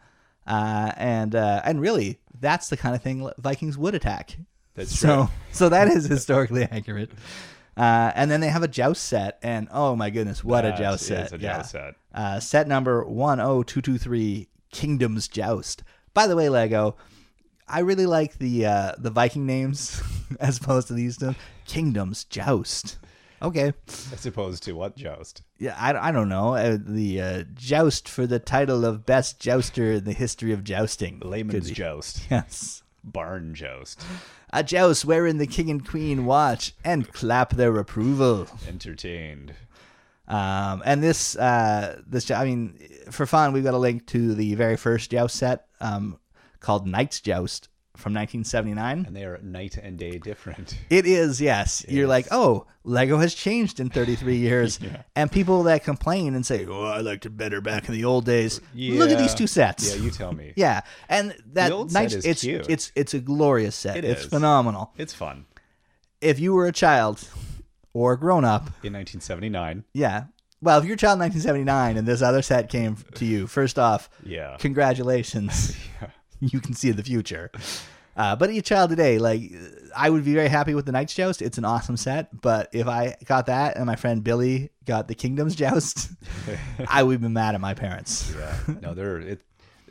Uh, 0.46 0.92
and 0.96 1.34
uh, 1.34 1.62
and 1.64 1.80
really, 1.80 2.18
that's 2.38 2.68
the 2.68 2.76
kind 2.76 2.94
of 2.94 3.02
thing 3.02 3.30
Vikings 3.38 3.78
would 3.78 3.94
attack. 3.94 4.36
That's 4.74 4.98
so 4.98 5.26
true. 5.26 5.28
so 5.52 5.68
that 5.68 5.88
is 5.88 6.06
historically 6.06 6.64
accurate. 6.64 7.10
Uh, 7.76 8.12
and 8.14 8.30
then 8.30 8.40
they 8.40 8.48
have 8.48 8.62
a 8.62 8.68
joust 8.68 9.04
set, 9.04 9.38
and 9.42 9.68
oh 9.70 9.96
my 9.96 10.10
goodness, 10.10 10.44
what 10.44 10.64
a 10.64 10.76
joust 10.76 11.06
set! 11.06 11.32
a 11.32 11.38
yeah. 11.38 11.56
joust 11.56 11.70
set. 11.70 11.94
Uh, 12.12 12.40
set 12.40 12.68
number 12.68 13.04
one 13.04 13.40
oh 13.40 13.62
two 13.62 13.80
two 13.80 13.96
three, 13.96 14.48
Kingdoms 14.70 15.28
Joust. 15.28 15.82
By 16.12 16.26
the 16.26 16.36
way, 16.36 16.48
Lego, 16.48 16.96
I 17.70 17.80
really 17.80 18.06
like 18.06 18.38
the 18.38 18.66
uh, 18.66 18.92
the 18.98 19.10
Viking 19.10 19.46
names 19.46 20.02
as 20.40 20.58
opposed 20.58 20.88
to 20.88 20.94
these 20.94 21.16
two. 21.16 21.34
Kingdoms 21.66 22.24
Joust. 22.24 22.98
Okay, 23.42 23.72
As 24.12 24.26
opposed 24.26 24.62
to 24.64 24.72
what 24.74 24.96
joust? 24.96 25.40
yeah, 25.58 25.74
I, 25.78 26.08
I 26.08 26.12
don't 26.12 26.28
know 26.28 26.54
uh, 26.56 26.76
the 26.78 27.22
uh, 27.22 27.44
joust 27.54 28.06
for 28.06 28.26
the 28.26 28.38
title 28.38 28.84
of 28.84 29.06
best 29.06 29.40
jouster 29.40 29.92
in 29.92 30.04
the 30.04 30.12
history 30.12 30.52
of 30.52 30.62
jousting. 30.62 31.20
Layman's 31.20 31.70
joust. 31.70 32.20
Yes. 32.30 32.82
Barn 33.02 33.54
joust. 33.54 34.02
A 34.52 34.62
joust 34.62 35.06
wherein 35.06 35.38
the 35.38 35.46
king 35.46 35.70
and 35.70 35.88
queen 35.88 36.26
watch 36.26 36.74
and 36.84 37.10
clap 37.10 37.54
their 37.54 37.74
approval. 37.78 38.46
Entertained. 38.68 39.54
Um, 40.28 40.82
and 40.84 41.02
this, 41.02 41.34
uh, 41.36 42.02
this, 42.06 42.30
I 42.30 42.44
mean, 42.44 42.78
for 43.10 43.24
fun, 43.24 43.54
we've 43.54 43.64
got 43.64 43.72
a 43.72 43.78
link 43.78 44.06
to 44.08 44.34
the 44.34 44.54
very 44.54 44.76
first 44.76 45.10
joust 45.10 45.36
set 45.36 45.64
um, 45.80 46.18
called 46.60 46.86
Knight's 46.86 47.20
Joust 47.20 47.68
from 47.96 48.14
1979. 48.14 49.04
And 49.06 49.16
they 49.16 49.24
are 49.24 49.38
night 49.42 49.76
and 49.76 49.98
day 49.98 50.18
different. 50.18 50.78
It 50.90 51.06
is, 51.06 51.40
yes. 51.40 51.84
You're 51.88 52.06
like, 52.08 52.26
oh, 52.30 52.66
Lego 52.84 53.18
has 53.18 53.34
changed 53.34 53.78
in 53.80 53.90
33 53.90 54.36
years. 54.48 54.78
And 55.14 55.30
people 55.30 55.64
that 55.64 55.84
complain 55.84 56.34
and 56.34 56.46
say, 56.46 56.64
oh, 56.66 56.84
I 56.84 57.00
liked 57.00 57.26
it 57.26 57.36
better 57.36 57.60
back 57.60 57.88
in 57.88 57.94
the 57.94 58.04
old 58.04 58.24
days. 58.24 58.60
Look 58.74 59.10
at 59.10 59.18
these 59.18 59.34
two 59.34 59.46
sets. 59.46 59.94
Yeah, 59.94 60.02
you 60.02 60.10
tell 60.10 60.32
me. 60.32 60.52
Yeah, 60.56 60.80
and 61.08 61.34
that 61.52 61.72
Knight's, 61.92 62.14
is 62.14 62.24
it's 62.24 62.40
cute. 62.42 62.66
it's 62.70 62.92
it's 62.94 63.12
a 63.14 63.20
glorious 63.20 63.74
set. 63.76 63.96
It 63.98 64.04
it's 64.04 64.22
is. 64.22 64.26
phenomenal. 64.28 64.92
It's 64.96 65.12
fun. 65.14 65.46
If 66.20 66.38
you 66.38 66.52
were 66.54 66.66
a 66.66 66.72
child 66.72 67.26
or 67.92 68.12
a 68.12 68.18
grown 68.18 68.44
up, 68.44 68.62
In 68.82 68.92
1979. 68.94 69.84
yeah. 69.94 70.24
Well, 70.62 70.78
if 70.78 70.84
you're 70.84 70.94
a 70.94 70.98
child 70.98 71.16
in 71.16 71.20
1979 71.30 71.96
and 71.96 72.06
this 72.06 72.20
other 72.20 72.42
set 72.42 72.68
came 72.68 72.96
to 73.14 73.24
you, 73.24 73.46
first 73.46 73.78
off, 73.78 74.10
Yeah. 74.22 74.56
congratulations. 74.58 75.74
you 76.52 76.60
can 76.60 76.74
see 76.74 76.88
in 76.90 76.96
the 76.96 77.02
future. 77.02 77.50
Uh, 78.16 78.36
but 78.36 78.50
a 78.50 78.60
child 78.60 78.90
today, 78.90 79.18
like 79.18 79.52
I 79.96 80.10
would 80.10 80.24
be 80.24 80.34
very 80.34 80.48
happy 80.48 80.74
with 80.74 80.84
the 80.84 80.92
Knight's 80.92 81.14
Joust. 81.14 81.40
It's 81.40 81.58
an 81.58 81.64
awesome 81.64 81.96
set. 81.96 82.38
But 82.40 82.68
if 82.72 82.86
I 82.86 83.16
got 83.24 83.46
that 83.46 83.76
and 83.76 83.86
my 83.86 83.96
friend 83.96 84.22
Billy 84.22 84.70
got 84.84 85.08
the 85.08 85.14
Kingdom's 85.14 85.54
Joust, 85.54 86.10
I 86.88 87.02
would 87.02 87.20
be 87.20 87.28
mad 87.28 87.54
at 87.54 87.60
my 87.60 87.74
parents. 87.74 88.34
Yeah. 88.36 88.74
No, 88.82 88.94
they're 88.94 89.18
it. 89.20 89.40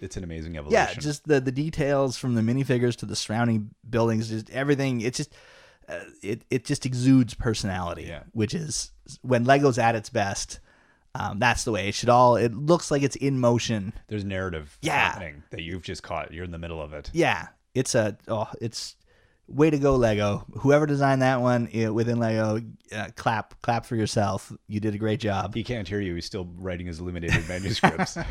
It's 0.02 0.16
an 0.16 0.24
amazing 0.24 0.58
evolution. 0.58 0.74
Yeah, 0.88 0.94
just 0.94 1.28
the 1.28 1.40
the 1.42 1.52
details 1.52 2.18
from 2.18 2.36
the 2.36 2.42
minifigures 2.42 2.96
to 2.98 3.06
the 3.06 3.16
surrounding 3.16 3.72
buildings, 3.90 4.30
just 4.30 4.50
everything. 4.50 5.02
It's 5.02 5.18
just 5.18 5.34
uh, 5.90 6.00
it 6.22 6.44
it 6.50 6.66
just 6.66 6.86
exudes 6.86 7.34
personality, 7.34 8.04
Yeah. 8.04 8.24
which 8.32 8.54
is 8.54 8.92
when 9.24 9.44
Lego's 9.46 9.78
at 9.80 9.96
its 9.96 10.10
best. 10.10 10.60
Um, 11.20 11.38
that's 11.38 11.66
the 11.66 11.72
way 11.72 11.90
it 11.90 11.96
should 11.96 12.08
all. 12.10 12.38
It 12.38 12.54
looks 12.54 12.90
like 12.92 13.04
it's 13.04 13.18
in 13.18 13.40
motion. 13.40 13.94
There's 14.08 14.24
narrative 14.24 14.78
Yeah. 14.82 14.94
happening 15.12 15.44
that 15.52 15.62
you've 15.64 15.84
just 15.84 16.02
caught. 16.02 16.34
You're 16.34 16.46
in 16.46 16.52
the 16.52 16.58
middle 16.58 16.82
of 16.82 16.94
it. 16.94 17.10
Yeah, 17.14 17.48
it's 17.74 17.94
a 17.94 18.18
oh, 18.30 18.48
it's 18.62 18.96
way 19.48 19.70
to 19.70 19.78
go, 19.78 19.96
Lego. 19.96 20.46
Whoever 20.60 20.86
designed 20.86 21.22
that 21.22 21.42
one 21.42 21.68
uh, 21.76 21.92
within 21.94 22.20
Lego, 22.20 22.62
uh, 22.96 23.10
clap 23.16 23.62
clap 23.62 23.86
for 23.86 23.96
yourself. 23.98 24.52
You 24.68 24.80
did 24.80 24.96
a 24.96 24.98
great 24.98 25.20
job. 25.20 25.54
He 25.56 25.64
can't 25.64 25.88
hear 25.88 26.00
you. 26.00 26.16
He's 26.16 26.26
still 26.26 26.48
writing 26.56 26.88
his 26.88 27.00
illuminated 27.00 27.48
manuscripts. 27.50 28.18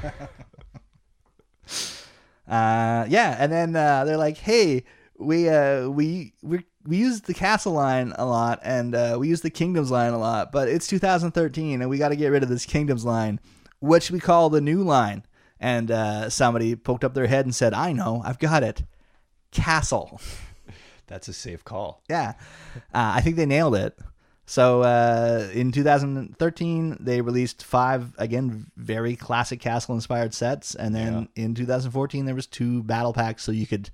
Uh, 2.47 3.05
yeah, 3.11 3.37
and 3.39 3.53
then 3.53 3.77
uh, 3.77 4.05
they're 4.07 4.17
like, 4.17 4.39
"Hey, 4.39 4.85
we 5.19 5.51
uh, 5.51 5.87
we 5.91 6.33
we 6.43 6.65
we 6.89 6.97
use 6.97 7.21
the 7.21 7.35
castle 7.35 7.75
line 7.75 8.15
a 8.17 8.25
lot, 8.25 8.61
and 8.63 8.95
uh, 8.95 9.17
we 9.21 9.29
use 9.29 9.43
the 9.43 9.51
kingdoms 9.51 9.91
line 9.91 10.15
a 10.15 10.19
lot, 10.19 10.51
but 10.51 10.69
it's 10.69 10.87
2013, 10.87 11.83
and 11.83 11.91
we 11.91 11.99
got 11.99 12.09
to 12.09 12.17
get 12.17 12.29
rid 12.29 12.43
of 12.43 12.49
this 12.49 12.65
kingdoms 12.65 13.05
line. 13.05 13.39
What 13.81 14.03
should 14.03 14.15
we 14.15 14.21
call 14.21 14.49
the 14.49 14.63
new 14.63 14.83
line?" 14.83 15.23
And 15.61 15.91
uh, 15.91 16.31
somebody 16.31 16.75
poked 16.77 17.05
up 17.05 17.13
their 17.13 17.27
head 17.27 17.45
and 17.45 17.55
said, 17.55 17.75
"I 17.75 17.93
know, 17.93 18.23
I've 18.25 18.39
got 18.39 18.63
it, 18.63 18.85
castle." 19.51 20.19
That's 21.07 21.29
a 21.29 21.35
safe 21.35 21.63
call. 21.63 22.03
Yeah, 22.09 22.35
uh, 22.77 23.13
I 23.17 23.21
think 23.21 23.37
they 23.37 23.47
nailed 23.47 23.75
it. 23.75 23.99
So 24.47 24.81
uh, 24.81 25.47
in 25.53 25.73
2013, 25.73 26.97
they 27.01 27.21
released 27.21 27.63
five 27.65 28.15
again 28.17 28.71
very 28.79 29.15
classic 29.15 29.61
castle 29.61 29.95
inspired 29.95 30.33
sets, 30.33 30.75
and 30.75 30.95
then 30.95 31.29
in 31.37 31.55
2014 31.55 32.25
there 32.25 32.35
was 32.35 32.47
two 32.47 32.83
battle 32.83 33.13
packs, 33.13 33.43
so 33.43 33.53
you 33.53 33.67
could 33.67 33.91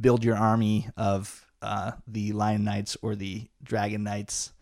build 0.00 0.24
your 0.24 0.36
army 0.36 0.88
of 0.96 1.46
uh, 1.62 1.92
the 2.06 2.32
Lion 2.32 2.64
Knights 2.64 2.96
or 3.02 3.14
the 3.14 3.48
Dragon 3.62 4.02
Knights 4.04 4.52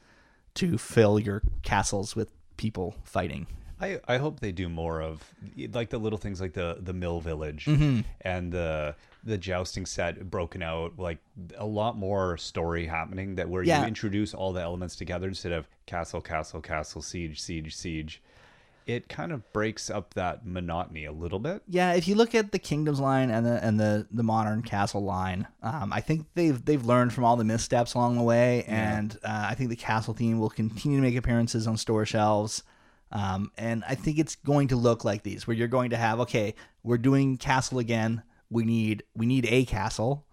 to 0.55 0.79
fill 0.79 1.19
your 1.19 1.43
castles 1.63 2.15
with 2.17 2.31
people 2.57 2.95
fighting. 3.05 3.47
I, 3.81 3.99
I 4.07 4.19
hope 4.19 4.41
they 4.41 4.53
do 4.53 4.69
more 4.69 5.01
of 5.01 5.25
like 5.73 5.89
the 5.89 5.97
little 5.99 6.19
things 6.19 6.39
like 6.41 6.53
the 6.53 6.77
the 6.81 6.93
mill 6.93 7.21
village 7.21 7.65
Mm-hmm. 7.65 8.01
and 8.21 8.53
the 8.53 8.95
the 9.25 9.39
jousting 9.39 9.87
set 9.87 10.31
broken 10.31 10.63
out 10.63 10.99
like 10.99 11.19
a 11.57 11.65
lot 11.65 11.97
more 11.97 12.37
story 12.37 12.85
happening 12.87 13.37
that 13.37 13.49
where 13.49 13.63
Yeah. 13.63 13.81
you 13.83 13.87
introduce 13.89 14.35
all 14.35 14.53
the 14.53 14.61
elements 14.61 14.97
together 14.97 15.29
instead 15.29 15.53
of 15.53 15.67
castle 15.87 16.21
castle 16.21 16.61
castle 16.61 17.01
siege 17.01 17.41
siege 17.41 17.75
siege 17.75 18.21
it 18.91 19.09
kind 19.09 19.33
of 19.33 19.53
breaks 19.53 19.91
up 19.91 20.15
that 20.15 20.47
monotony 20.47 21.05
a 21.05 21.13
little 21.13 21.39
bit 21.39 21.63
Yeah, 21.69 21.93
if 21.93 22.09
you 22.09 22.15
look 22.15 22.35
at 22.35 22.53
the 22.53 22.59
Kingdoms 22.59 23.01
line 23.01 23.31
and 23.31 23.45
the 23.47 23.65
and 23.65 23.79
the, 23.79 24.07
the 24.11 24.23
modern 24.23 24.63
Castle 24.63 25.05
line, 25.05 25.47
um, 25.63 25.93
I 25.93 26.01
think 26.01 26.27
they've 26.35 26.63
they've 26.65 26.85
learned 26.85 27.13
from 27.13 27.25
all 27.25 27.37
the 27.37 27.45
missteps 27.45 27.95
along 27.95 28.17
the 28.17 28.23
way, 28.23 28.65
and 28.67 29.17
uh, 29.25 29.47
I 29.51 29.55
think 29.55 29.71
the 29.71 29.77
Castle 29.77 30.15
theme 30.15 30.39
will 30.39 30.51
continue 30.51 30.99
to 30.99 31.03
make 31.03 31.17
appearances 31.17 31.67
on 31.67 31.77
store 31.77 32.07
shelves. 32.07 32.63
Um, 33.13 33.51
and 33.59 33.83
I 33.89 33.97
think 33.97 34.19
it's 34.19 34.37
going 34.37 34.69
to 34.69 34.77
look 34.77 35.05
like 35.05 35.25
these, 35.25 35.47
where 35.47 35.57
you're 35.57 35.69
going 35.69 35.91
to 35.91 35.97
have 35.97 36.21
okay, 36.21 36.55
we're 36.83 36.99
doing 36.99 37.37
Castle 37.37 37.79
again. 37.79 38.23
We 38.51 38.65
need 38.65 39.05
we 39.15 39.27
need 39.27 39.47
a 39.49 39.65
castle. 39.65 40.27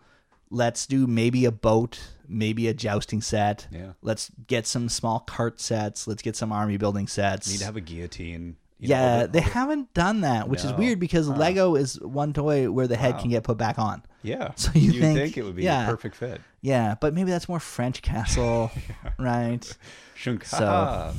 Let's 0.50 0.86
do 0.88 1.08
maybe 1.08 1.46
a 1.46 1.52
boat, 1.52 2.00
maybe 2.28 2.68
a 2.68 2.74
jousting 2.74 3.22
set. 3.22 3.68
Yeah. 3.72 3.94
Let's 4.02 4.32
get 4.48 4.66
some 4.66 4.88
small 4.90 5.20
cart 5.20 5.60
sets. 5.60 6.08
Let's 6.08 6.22
get 6.22 6.36
some 6.36 6.52
army 6.52 6.78
building 6.78 7.08
sets. 7.08 7.50
need 7.50 7.60
to 7.60 7.66
have 7.66 7.76
a 7.78 7.82
guillotine 7.82 8.56
you 8.80 8.90
Yeah, 8.90 9.24
the- 9.24 9.28
they 9.30 9.42
haven't 9.42 9.94
done 9.94 10.22
that, 10.22 10.48
which 10.50 10.64
is 10.64 10.72
weird 10.74 11.00
because 11.00 11.28
Lego 11.28 11.76
is 11.76 12.00
one 12.00 12.32
toy 12.32 12.70
where 12.72 12.88
the 12.88 12.96
head 12.96 13.18
can 13.18 13.30
get 13.32 13.44
put 13.44 13.58
back 13.58 13.80
on. 13.80 14.04
yeah 14.22 14.52
So 14.56 14.72
you 14.76 14.92
You'd 14.92 15.02
think- 15.02 15.38
it 15.38 15.44
would 15.44 15.56
be 15.56 15.64
yeah. 15.64 15.86
a 15.88 15.90
perfect 15.90 16.16
fit 16.16 16.42
Yeah, 16.62 16.96
but 17.02 17.14
maybe 17.14 17.32
that's 17.32 17.50
more 17.50 17.60
French 17.60 18.02
castle, 18.04 18.72
right? 19.20 19.78
Shunk. 20.16 20.46
So- 20.46 21.14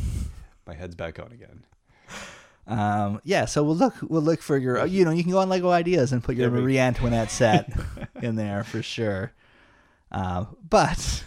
my 0.67 0.75
head's 0.75 0.95
back 0.95 1.19
on 1.19 1.33
again 1.33 1.65
Um, 2.69 3.23
yeah, 3.25 3.47
so 3.47 3.65
we'll 3.65 3.77
look 3.77 3.95
we'll 4.03 4.23
look 4.23 4.43
for 4.43 4.59
your 4.59 4.85
you 4.85 5.05
know 5.05 5.11
you 5.11 5.23
can 5.23 5.33
go 5.33 5.39
on 5.39 5.49
Lego 5.49 5.71
Ideas 5.71 6.13
and 6.13 6.23
put 6.23 6.37
your 6.37 6.51
Marie 6.51 6.79
Antoinette 6.79 7.31
set 7.31 7.73
in 8.23 8.37
there 8.37 8.63
for 8.63 8.83
sure. 8.83 9.33
Uh, 10.13 10.45
but 10.69 11.25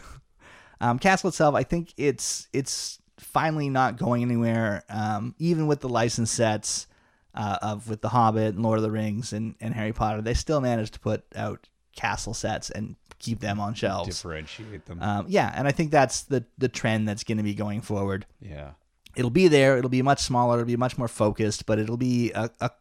um, 0.79 0.99
Castle 0.99 1.29
itself, 1.29 1.55
I 1.55 1.63
think 1.63 1.93
it's 1.97 2.47
it's 2.53 2.99
finally 3.17 3.69
not 3.69 3.97
going 3.97 4.21
anywhere. 4.21 4.83
Um, 4.89 5.35
even 5.39 5.67
with 5.67 5.79
the 5.81 5.89
license 5.89 6.31
sets 6.31 6.87
uh, 7.33 7.57
of 7.61 7.89
with 7.89 8.01
the 8.01 8.09
Hobbit 8.09 8.55
and 8.55 8.63
Lord 8.63 8.77
of 8.77 8.83
the 8.83 8.91
Rings 8.91 9.33
and, 9.33 9.55
and 9.59 9.73
Harry 9.73 9.93
Potter, 9.93 10.21
they 10.21 10.33
still 10.33 10.61
managed 10.61 10.93
to 10.93 10.99
put 10.99 11.23
out 11.35 11.67
Castle 11.95 12.33
sets 12.33 12.69
and 12.69 12.95
keep 13.19 13.39
them 13.39 13.59
on 13.59 13.73
shelves. 13.73 14.09
Differentiate 14.09 14.85
them. 14.85 15.01
Um, 15.01 15.25
yeah, 15.27 15.51
and 15.55 15.67
I 15.67 15.71
think 15.71 15.91
that's 15.91 16.23
the 16.23 16.45
the 16.57 16.69
trend 16.69 17.07
that's 17.07 17.23
going 17.23 17.37
to 17.37 17.43
be 17.43 17.53
going 17.53 17.81
forward 17.81 18.25
yeah. 18.41 18.71
It'll 19.15 19.29
be 19.31 19.47
there. 19.47 19.77
It'll 19.77 19.89
be 19.89 20.01
much 20.01 20.21
smaller. 20.21 20.55
It'll 20.55 20.67
be 20.67 20.77
much 20.77 20.97
more 20.97 21.07
focused, 21.07 21.65
but 21.65 21.79
it'll 21.79 21.97
be 21.97 22.31
a, 22.31 22.49
a 22.59 22.71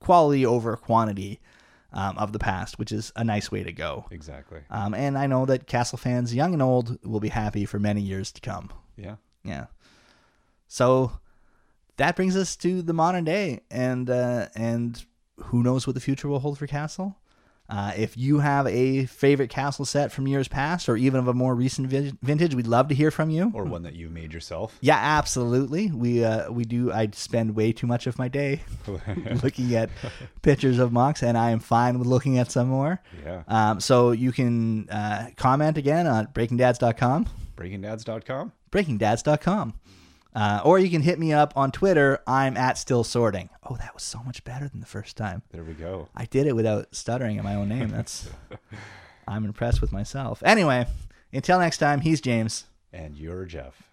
quality 0.00 0.44
over 0.46 0.76
quantity 0.76 1.40
um, 1.92 2.18
of 2.18 2.32
the 2.32 2.38
past, 2.38 2.78
which 2.78 2.92
is 2.92 3.12
a 3.16 3.24
nice 3.24 3.50
way 3.50 3.62
to 3.62 3.72
go. 3.72 4.06
Exactly. 4.10 4.60
Um, 4.70 4.94
and 4.94 5.16
I 5.16 5.26
know 5.26 5.46
that 5.46 5.66
Castle 5.66 5.98
fans, 5.98 6.34
young 6.34 6.52
and 6.52 6.62
old, 6.62 6.98
will 7.04 7.20
be 7.20 7.28
happy 7.28 7.64
for 7.64 7.78
many 7.78 8.00
years 8.00 8.32
to 8.32 8.40
come. 8.40 8.70
Yeah. 8.96 9.16
Yeah. 9.44 9.66
So 10.66 11.12
that 11.96 12.16
brings 12.16 12.36
us 12.36 12.56
to 12.56 12.82
the 12.82 12.92
modern 12.92 13.24
day, 13.24 13.60
and 13.70 14.08
uh, 14.08 14.48
and 14.54 15.04
who 15.36 15.62
knows 15.62 15.86
what 15.86 15.94
the 15.94 16.00
future 16.00 16.28
will 16.28 16.40
hold 16.40 16.58
for 16.58 16.66
Castle. 16.66 17.16
Uh, 17.68 17.92
if 17.96 18.16
you 18.16 18.38
have 18.38 18.66
a 18.66 19.04
favorite 19.06 19.50
castle 19.50 19.84
set 19.84 20.10
from 20.10 20.26
years 20.26 20.48
past, 20.48 20.88
or 20.88 20.96
even 20.96 21.20
of 21.20 21.28
a 21.28 21.34
more 21.34 21.54
recent 21.54 21.88
vintage, 21.88 22.54
we'd 22.54 22.66
love 22.66 22.88
to 22.88 22.94
hear 22.94 23.10
from 23.10 23.28
you. 23.28 23.50
Or 23.54 23.64
one 23.64 23.82
that 23.82 23.94
you 23.94 24.08
made 24.08 24.32
yourself. 24.32 24.78
Yeah, 24.80 24.96
absolutely. 24.96 25.90
We 25.90 26.24
uh, 26.24 26.50
we 26.50 26.64
do. 26.64 26.90
I 26.92 27.10
spend 27.12 27.54
way 27.54 27.72
too 27.72 27.86
much 27.86 28.06
of 28.06 28.18
my 28.18 28.28
day 28.28 28.62
looking 29.42 29.74
at 29.74 29.90
pictures 30.42 30.78
of 30.78 30.92
monks, 30.92 31.22
and 31.22 31.36
I 31.36 31.50
am 31.50 31.58
fine 31.60 31.98
with 31.98 32.08
looking 32.08 32.38
at 32.38 32.50
some 32.50 32.68
more. 32.68 33.00
yeah. 33.24 33.42
Um, 33.48 33.80
so 33.80 34.12
you 34.12 34.32
can 34.32 34.88
uh, 34.88 35.26
comment 35.36 35.76
again 35.76 36.06
on 36.06 36.28
breakingdads.com, 36.28 37.26
BreakingDads.com. 37.56 38.52
breakingdads.com. 38.70 39.74
Uh, 40.38 40.60
or 40.62 40.78
you 40.78 40.88
can 40.88 41.02
hit 41.02 41.18
me 41.18 41.32
up 41.32 41.52
on 41.56 41.72
Twitter. 41.72 42.20
I'm 42.24 42.56
at 42.56 42.78
still 42.78 43.02
sorting. 43.02 43.50
Oh, 43.68 43.74
that 43.74 43.92
was 43.92 44.04
so 44.04 44.22
much 44.22 44.44
better 44.44 44.68
than 44.68 44.78
the 44.78 44.86
first 44.86 45.16
time. 45.16 45.42
There 45.50 45.64
we 45.64 45.72
go. 45.72 46.08
I 46.14 46.26
did 46.26 46.46
it 46.46 46.54
without 46.54 46.94
stuttering 46.94 47.38
at 47.38 47.44
my 47.44 47.56
own 47.56 47.68
name. 47.68 47.88
That's 47.88 48.30
I'm 49.26 49.44
impressed 49.44 49.80
with 49.80 49.90
myself. 49.90 50.40
Anyway, 50.44 50.86
until 51.32 51.58
next 51.58 51.78
time, 51.78 52.02
he's 52.02 52.20
James. 52.20 52.66
And 52.92 53.16
you're 53.16 53.46
Jeff. 53.46 53.87